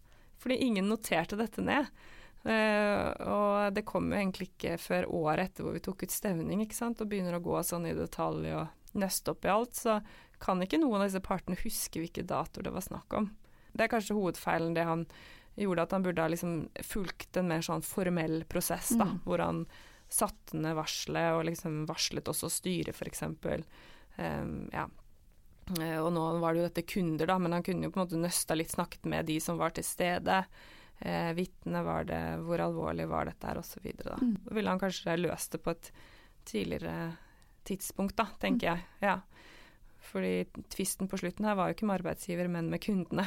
Fordi 0.40 0.60
ingen 0.62 0.88
noterte 0.88 1.36
dette 1.36 1.64
ned. 1.64 1.90
Eh, 2.44 3.08
og 3.24 3.74
det 3.74 3.84
kom 3.88 4.10
jo 4.12 4.18
egentlig 4.18 4.50
ikke 4.52 4.74
før 4.78 5.06
året 5.08 5.48
etter 5.50 5.64
hvor 5.64 5.72
vi 5.76 5.80
tok 5.84 6.02
ut 6.04 6.12
stevning, 6.12 6.60
ikke 6.64 6.76
sant, 6.76 7.00
og 7.00 7.08
begynner 7.08 7.38
å 7.38 7.44
gå 7.44 7.56
sånn 7.64 7.86
i 7.88 7.94
detalj 7.96 8.50
og 8.58 8.98
nøste 9.00 9.32
opp 9.32 9.44
i 9.48 9.52
alt, 9.54 9.74
så 9.74 9.98
kan 10.44 10.60
ikke 10.62 10.78
noen 10.82 11.00
av 11.00 11.08
disse 11.08 11.22
partene 11.24 11.56
huske 11.62 12.02
hvilke 12.02 12.22
datoer 12.28 12.66
det 12.68 12.74
var 12.74 12.84
snakk 12.84 13.16
om. 13.16 13.30
Det 13.72 13.86
er 13.86 13.90
kanskje 13.94 14.14
hovedfeilen 14.18 14.74
det 14.76 14.84
han 14.86 15.06
gjorde, 15.56 15.82
at 15.86 15.94
han 15.96 16.02
burde 16.04 16.22
ha 16.22 16.28
liksom 16.28 16.68
fulgt 16.84 17.36
en 17.40 17.48
mer 17.48 17.62
sånn 17.64 17.82
formell 17.86 18.44
prosess, 18.50 18.90
da, 18.98 19.04
Mm. 19.06 19.20
hvor 19.24 19.38
han 19.40 19.64
satte 20.10 20.54
ned 20.60 20.76
varselet 20.76 21.32
og 21.38 21.44
liksom 21.48 21.86
varslet 21.88 22.28
også 22.28 22.50
styret, 22.52 22.94
f.eks. 22.94 23.22
Um, 24.18 24.68
ja. 24.72 24.84
Eh, 25.80 25.96
Og 25.98 26.12
nå 26.12 26.24
var 26.40 26.52
det 26.54 26.60
jo 26.62 26.68
dette 26.68 26.86
kunder, 26.86 27.26
da, 27.26 27.38
men 27.38 27.52
han 27.56 27.62
kunne 27.64 27.84
jo 27.88 27.90
på 27.90 27.98
en 28.02 28.06
måte 28.06 28.20
nøsta 28.20 28.54
litt, 28.54 28.70
snakket 28.70 29.06
med 29.08 29.26
de 29.26 29.40
som 29.40 29.56
var 29.58 29.70
til 29.74 29.82
stede. 29.86 30.44
Eh, 30.98 31.32
Vitne 31.36 31.82
var 31.84 32.06
det, 32.08 32.22
hvor 32.46 32.62
alvorlig 32.64 33.08
var 33.10 33.28
dette 33.28 33.50
her, 33.50 33.60
osv. 33.60 33.90
Da. 34.00 34.18
Mm. 34.20 34.36
da 34.46 34.56
ville 34.56 34.74
han 34.74 34.82
kanskje 34.82 35.16
løst 35.20 35.56
det 35.56 35.62
på 35.64 35.74
et 35.74 35.92
tidligere 36.44 37.14
tidspunkt, 37.64 38.16
da, 38.20 38.28
tenker 38.40 38.74
jeg. 38.74 38.84
Ja. 39.00 39.18
Fordi 40.04 40.44
tvisten 40.72 41.08
på 41.08 41.18
slutten 41.20 41.48
her 41.48 41.56
var 41.56 41.70
jo 41.70 41.78
ikke 41.78 41.88
med 41.88 41.98
arbeidsgiver, 42.02 42.48
men 42.52 42.68
med 42.72 42.82
kundene. 42.84 43.26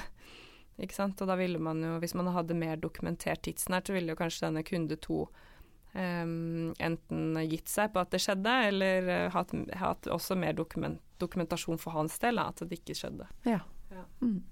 Ikke 0.77 0.93
sant? 0.93 1.21
Og 1.21 1.29
da 1.29 1.35
ville 1.39 1.59
man 1.59 1.81
jo, 1.81 1.95
hvis 2.03 2.13
man 2.17 2.29
hadde 2.35 2.57
mer 2.57 2.77
dokumentert 2.77 3.41
tidsnært, 3.47 3.89
så 3.89 3.97
ville 3.97 4.13
jo 4.13 4.19
kanskje 4.19 4.45
denne 4.47 4.65
kunde 4.67 4.99
to 5.01 5.25
Um, 5.97 6.75
enten 6.77 7.37
gitt 7.49 7.71
seg 7.71 7.89
på 7.93 8.01
at 8.03 8.11
det 8.13 8.19
skjedde, 8.21 8.51
eller 8.67 9.07
uh, 9.07 9.29
hatt, 9.33 9.53
hatt 9.79 10.09
også 10.13 10.35
mer 10.37 10.53
dokument, 10.53 10.99
dokumentasjon 11.17 11.79
for 11.81 11.95
hans 11.95 12.19
del, 12.21 12.37
at 12.43 12.61
det 12.61 12.77
ikke 12.81 12.93
skjedde. 12.99 13.25
Ja. 13.47 13.63
Ja. 13.89 14.03
Mm. 14.21 14.43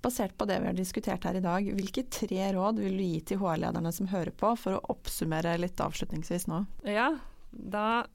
Basert 0.00 0.36
på 0.38 0.46
det 0.48 0.60
vi 0.62 0.70
har 0.70 0.78
diskutert 0.78 1.26
her 1.28 1.36
i 1.36 1.44
dag, 1.44 1.66
hvilke 1.76 2.06
tre 2.12 2.46
råd 2.56 2.80
vil 2.80 2.96
du 2.96 3.04
gi 3.04 3.20
til 3.30 3.42
HR-lederne 3.42 3.92
som 3.92 4.08
hører 4.12 4.32
på, 4.32 4.54
for 4.56 4.78
å 4.78 4.84
oppsummere 4.94 5.58
litt 5.60 5.80
avslutningsvis 5.82 6.48
nå? 6.50 6.64
Ja, 6.88 7.12
da 7.50 8.06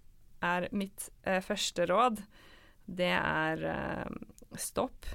er 0.45 0.69
mitt 0.75 1.09
eh, 1.23 1.41
første 1.45 1.87
råd 1.89 2.21
det 2.85 3.13
er 3.17 3.63
eh, 3.69 4.57
stopp, 4.61 5.07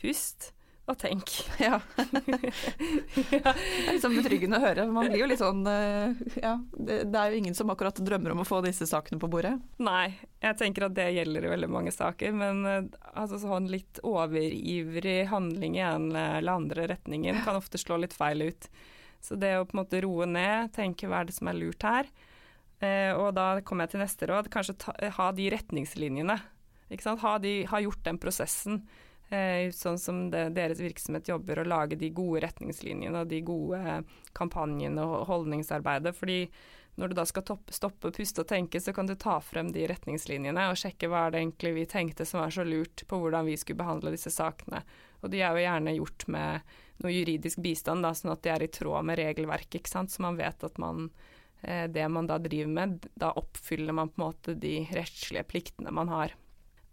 pust 0.00 0.52
og 0.84 0.98
tenk. 1.00 1.30
Ja. 1.64 1.78
Det 1.94 3.40
er 3.40 4.00
sånn 4.02 4.16
betryggende 4.18 4.58
å 4.58 4.64
høre. 4.64 4.86
Man 4.92 5.08
blir 5.08 5.22
jo 5.22 5.28
litt 5.30 5.40
sånn 5.40 5.62
eh, 5.70 6.16
Ja, 6.42 6.58
det, 6.76 7.06
er 7.08 7.32
jo 7.32 7.38
ingen 7.40 7.56
som 7.56 7.70
akkurat 7.72 7.98
drømmer 8.04 8.34
om 8.34 8.42
å 8.42 8.48
få 8.48 8.60
disse 8.64 8.86
sakene 8.88 9.20
på 9.22 9.30
bordet. 9.32 9.54
Nei, 9.82 10.16
jeg 10.44 10.58
tenker 10.60 10.88
at 10.88 10.96
det 10.96 11.08
gjelder 11.14 11.46
i 11.46 11.52
veldig 11.54 11.70
mange 11.72 11.94
saker, 11.94 12.34
men 12.36 12.64
eh, 12.68 12.90
altså, 13.14 13.40
sånn 13.40 13.70
litt 13.72 14.02
overivrig 14.04 15.22
handling 15.30 15.78
i 15.78 15.84
en 15.86 16.10
eller 16.12 16.52
andre 16.52 16.88
retningen 16.94 17.40
kan 17.46 17.60
ofte 17.60 17.80
slå 17.80 18.00
litt 18.02 18.16
feil 18.16 18.44
ut. 18.50 18.68
Så 19.24 19.38
det 19.40 19.54
å 19.56 19.64
på 19.64 19.78
en 19.78 19.84
måte 19.84 20.02
roe 20.04 20.28
ned, 20.28 20.74
tenke 20.76 21.08
hva 21.08 21.22
er 21.22 21.30
det 21.30 21.38
som 21.38 21.48
er 21.48 21.56
lurt 21.56 21.86
her, 21.86 22.10
eh, 22.84 23.14
og 23.16 23.32
da 23.38 23.54
kommer 23.64 23.86
jeg 23.86 23.94
til 23.94 24.04
neste 24.04 24.28
råd, 24.28 24.52
kanskje 24.52 24.76
ta, 24.84 24.98
ha 25.16 25.30
de 25.32 25.48
retningslinjene. 25.54 26.38
Ha, 26.92 27.38
de, 27.40 27.56
ha 27.70 27.80
gjort 27.80 28.04
den 28.04 28.20
prosessen 28.20 28.82
Eh, 28.84 29.13
sånn 29.74 29.98
som 29.98 30.18
det, 30.30 30.50
deres 30.54 30.78
virksomhet 30.78 31.30
jobber, 31.30 31.58
å 31.58 31.66
lage 31.66 31.96
de 31.98 32.10
gode 32.14 32.44
retningslinjene 32.44 33.24
og 33.24 33.30
de 33.30 33.40
gode 33.42 34.02
kampanjene 34.36 35.02
og 35.02 35.24
holdningsarbeidet. 35.30 36.14
fordi 36.14 36.38
når 36.94 37.10
du 37.10 37.14
da 37.18 37.24
skal 37.26 37.42
toppe, 37.42 37.74
stoppe, 37.74 38.12
puste 38.14 38.44
og 38.44 38.48
tenke, 38.50 38.78
så 38.80 38.92
kan 38.94 39.08
du 39.08 39.16
ta 39.18 39.40
frem 39.42 39.72
de 39.74 39.86
retningslinjene 39.90 40.68
og 40.70 40.78
sjekke 40.78 41.08
hva 41.10 41.26
er 41.26 41.34
det 41.34 41.40
egentlig 41.42 41.72
vi 41.74 41.86
tenkte 41.90 42.26
som 42.28 42.44
var 42.44 42.54
så 42.54 42.62
lurt 42.66 43.02
på 43.10 43.18
hvordan 43.18 43.48
vi 43.48 43.56
skulle 43.58 43.80
behandle 43.80 44.12
disse 44.14 44.30
sakene. 44.30 44.84
Og 45.24 45.32
de 45.32 45.40
er 45.42 45.56
jo 45.56 45.64
gjerne 45.64 45.96
gjort 45.96 46.26
med 46.30 46.76
noe 47.02 47.10
juridisk 47.10 47.58
bistand, 47.64 48.06
da, 48.06 48.12
sånn 48.14 48.34
at 48.36 48.44
de 48.44 48.52
er 48.54 48.62
i 48.62 48.70
tråd 48.70 49.08
med 49.08 49.18
regelverket, 49.18 49.80
ikke 49.80 49.90
sant? 49.90 50.14
så 50.14 50.22
man 50.22 50.38
vet 50.38 50.62
at 50.62 50.78
man 50.78 51.08
eh, 51.62 51.88
det 51.90 52.06
man 52.14 52.30
da 52.30 52.38
driver 52.38 52.70
med, 52.78 53.08
da 53.18 53.32
oppfyller 53.42 53.96
man 53.96 54.12
på 54.12 54.20
en 54.20 54.26
måte 54.28 54.54
de 54.54 54.76
rettslige 54.94 55.46
pliktene 55.50 55.90
man 55.94 56.12
har. 56.14 56.36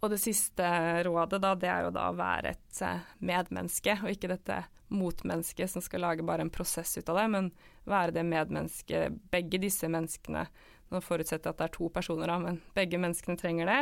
Og 0.02 0.10
det 0.10 0.18
siste 0.18 0.66
rådet, 1.06 1.38
da, 1.42 1.54
det 1.54 1.68
er 1.70 1.84
jo 1.86 1.92
da 1.94 2.08
å 2.10 2.16
være 2.18 2.56
et 2.56 2.80
eh, 2.82 3.04
medmenneske, 3.22 4.00
og 4.02 4.10
ikke 4.10 4.32
dette 4.32 4.64
motmennesket 4.92 5.70
som 5.70 5.84
skal 5.84 6.02
lage 6.04 6.26
bare 6.26 6.44
en 6.44 6.52
prosess 6.52 6.96
ut 6.98 7.08
av 7.08 7.20
det, 7.20 7.28
men 7.32 7.52
være 7.88 8.16
det 8.18 8.24
medmennesket 8.28 9.20
begge 9.32 9.62
disse 9.62 9.90
menneskene 9.90 10.46
Nå 10.92 11.00
forutsetter 11.00 11.48
jeg 11.48 11.54
at 11.54 11.60
det 11.62 11.66
er 11.70 11.72
to 11.72 11.86
personer, 11.88 12.28
da, 12.28 12.34
men 12.36 12.58
begge 12.76 12.98
menneskene 13.00 13.38
trenger 13.40 13.70
det. 13.70 13.78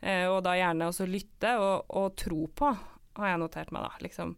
Eh, 0.00 0.24
og 0.30 0.38
da 0.46 0.54
gjerne 0.56 0.86
også 0.88 1.04
lytte 1.04 1.50
og, 1.60 1.90
og, 1.92 2.14
tro 2.16 2.46
på, 2.56 2.70
har 3.18 3.28
jeg 3.34 3.40
notert 3.42 3.74
meg, 3.74 3.84
da. 3.84 4.00
Liksom. 4.06 4.32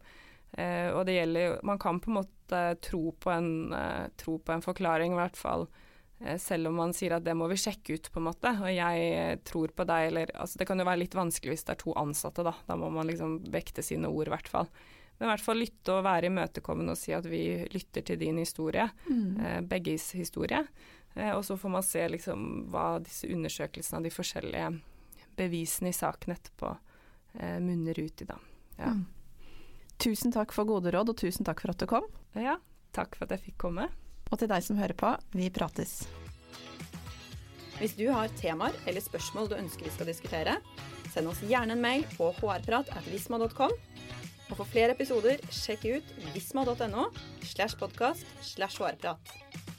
Eh, 0.59 0.89
og 0.91 1.05
det 1.07 1.15
gjelder 1.15 1.45
jo 1.45 1.53
Man 1.69 1.79
kan 1.79 2.01
på 2.03 2.11
en 2.11 2.17
måte 2.17 2.59
tro 2.83 3.13
på 3.15 3.31
en, 3.31 3.47
eh, 3.77 4.09
tro 4.19 4.35
på 4.43 4.51
en 4.51 4.65
forklaring, 4.65 5.15
i 5.15 5.21
hvert 5.21 5.39
fall 5.39 5.69
selv 6.41 6.69
om 6.69 6.77
man 6.77 6.93
sier 6.93 7.15
at 7.15 7.25
det 7.25 7.33
må 7.37 7.47
vi 7.49 7.57
sjekke 7.59 7.97
ut, 7.97 8.09
på 8.13 8.21
en 8.21 8.27
måte, 8.27 8.53
og 8.61 8.69
jeg 8.69 9.05
eh, 9.17 9.35
tror 9.47 9.73
på 9.75 9.85
deg, 9.89 10.07
eller 10.11 10.33
altså 10.35 10.61
Det 10.61 10.67
kan 10.69 10.81
jo 10.81 10.85
være 10.85 11.01
litt 11.01 11.17
vanskelig 11.17 11.55
hvis 11.55 11.65
det 11.67 11.75
er 11.75 11.81
to 11.81 11.95
ansatte, 11.97 12.45
da. 12.45 12.53
Da 12.67 12.77
må 12.77 12.91
man 12.93 13.09
liksom 13.09 13.39
vekte 13.53 13.85
sine 13.85 14.11
ord, 14.11 14.29
i 14.29 14.35
hvert 14.35 14.51
fall. 14.51 14.69
Men 15.17 15.27
i 15.27 15.31
hvert 15.31 15.45
fall 15.45 15.61
lytte 15.61 15.95
og 15.95 16.05
være 16.05 16.31
imøtekommende 16.31 16.95
og 16.95 16.97
si 16.97 17.13
at 17.13 17.27
vi 17.29 17.43
lytter 17.73 18.05
til 18.05 18.17
din 18.21 18.39
historie, 18.41 18.87
mm. 19.05 19.25
eh, 19.37 19.59
begges 19.69 20.11
historie. 20.17 20.63
Eh, 21.15 21.33
og 21.35 21.43
så 21.45 21.57
får 21.61 21.73
man 21.73 21.85
se 21.85 22.05
liksom 22.15 22.47
hva 22.73 22.85
disse 23.05 23.29
undersøkelsene 23.29 24.01
av 24.01 24.07
de 24.07 24.13
forskjellige 24.13 24.71
bevisene 25.37 25.91
i 25.91 25.97
saken 25.97 26.35
etterpå 26.35 26.71
eh, 27.39 27.57
munner 27.61 27.97
ut 28.01 28.21
i, 28.25 28.29
da. 28.29 28.37
Ja. 28.77 28.93
Mm. 28.97 29.05
Tusen 30.01 30.33
takk 30.33 30.53
for 30.55 30.65
gode 30.65 30.89
råd, 30.93 31.13
og 31.13 31.17
tusen 31.21 31.45
takk 31.45 31.61
for 31.61 31.73
at 31.73 31.81
du 31.81 31.85
kom. 31.89 32.07
Ja, 32.33 32.57
takk 32.95 33.13
for 33.17 33.27
at 33.27 33.35
jeg 33.35 33.51
fikk 33.51 33.59
komme. 33.67 33.91
Og 34.31 34.39
til 34.39 34.49
deg 34.51 34.63
som 34.65 34.79
hører 34.79 34.95
på, 34.97 35.11
vi 35.35 35.51
prates. 35.53 36.01
Hvis 37.81 37.95
du 37.97 38.05
har 38.13 38.31
temaer 38.37 38.75
eller 38.85 39.03
spørsmål 39.03 39.49
du 39.51 39.57
ønsker 39.57 39.87
vi 39.87 39.93
skal 39.95 40.09
diskutere, 40.11 40.57
send 41.11 41.31
oss 41.31 41.41
gjerne 41.43 41.75
en 41.75 41.83
mail 41.83 42.05
på 42.15 42.29
hrprat.visma.com. 42.37 43.73
Og 44.51 44.57
for 44.59 44.67
flere 44.67 44.95
episoder, 44.95 45.41
sjekk 45.53 45.87
ut 45.97 46.15
visma.no 46.35 47.09
slash 47.47 47.79
podkast 47.79 48.27
slash 48.45 48.83
hrprat. 48.83 49.70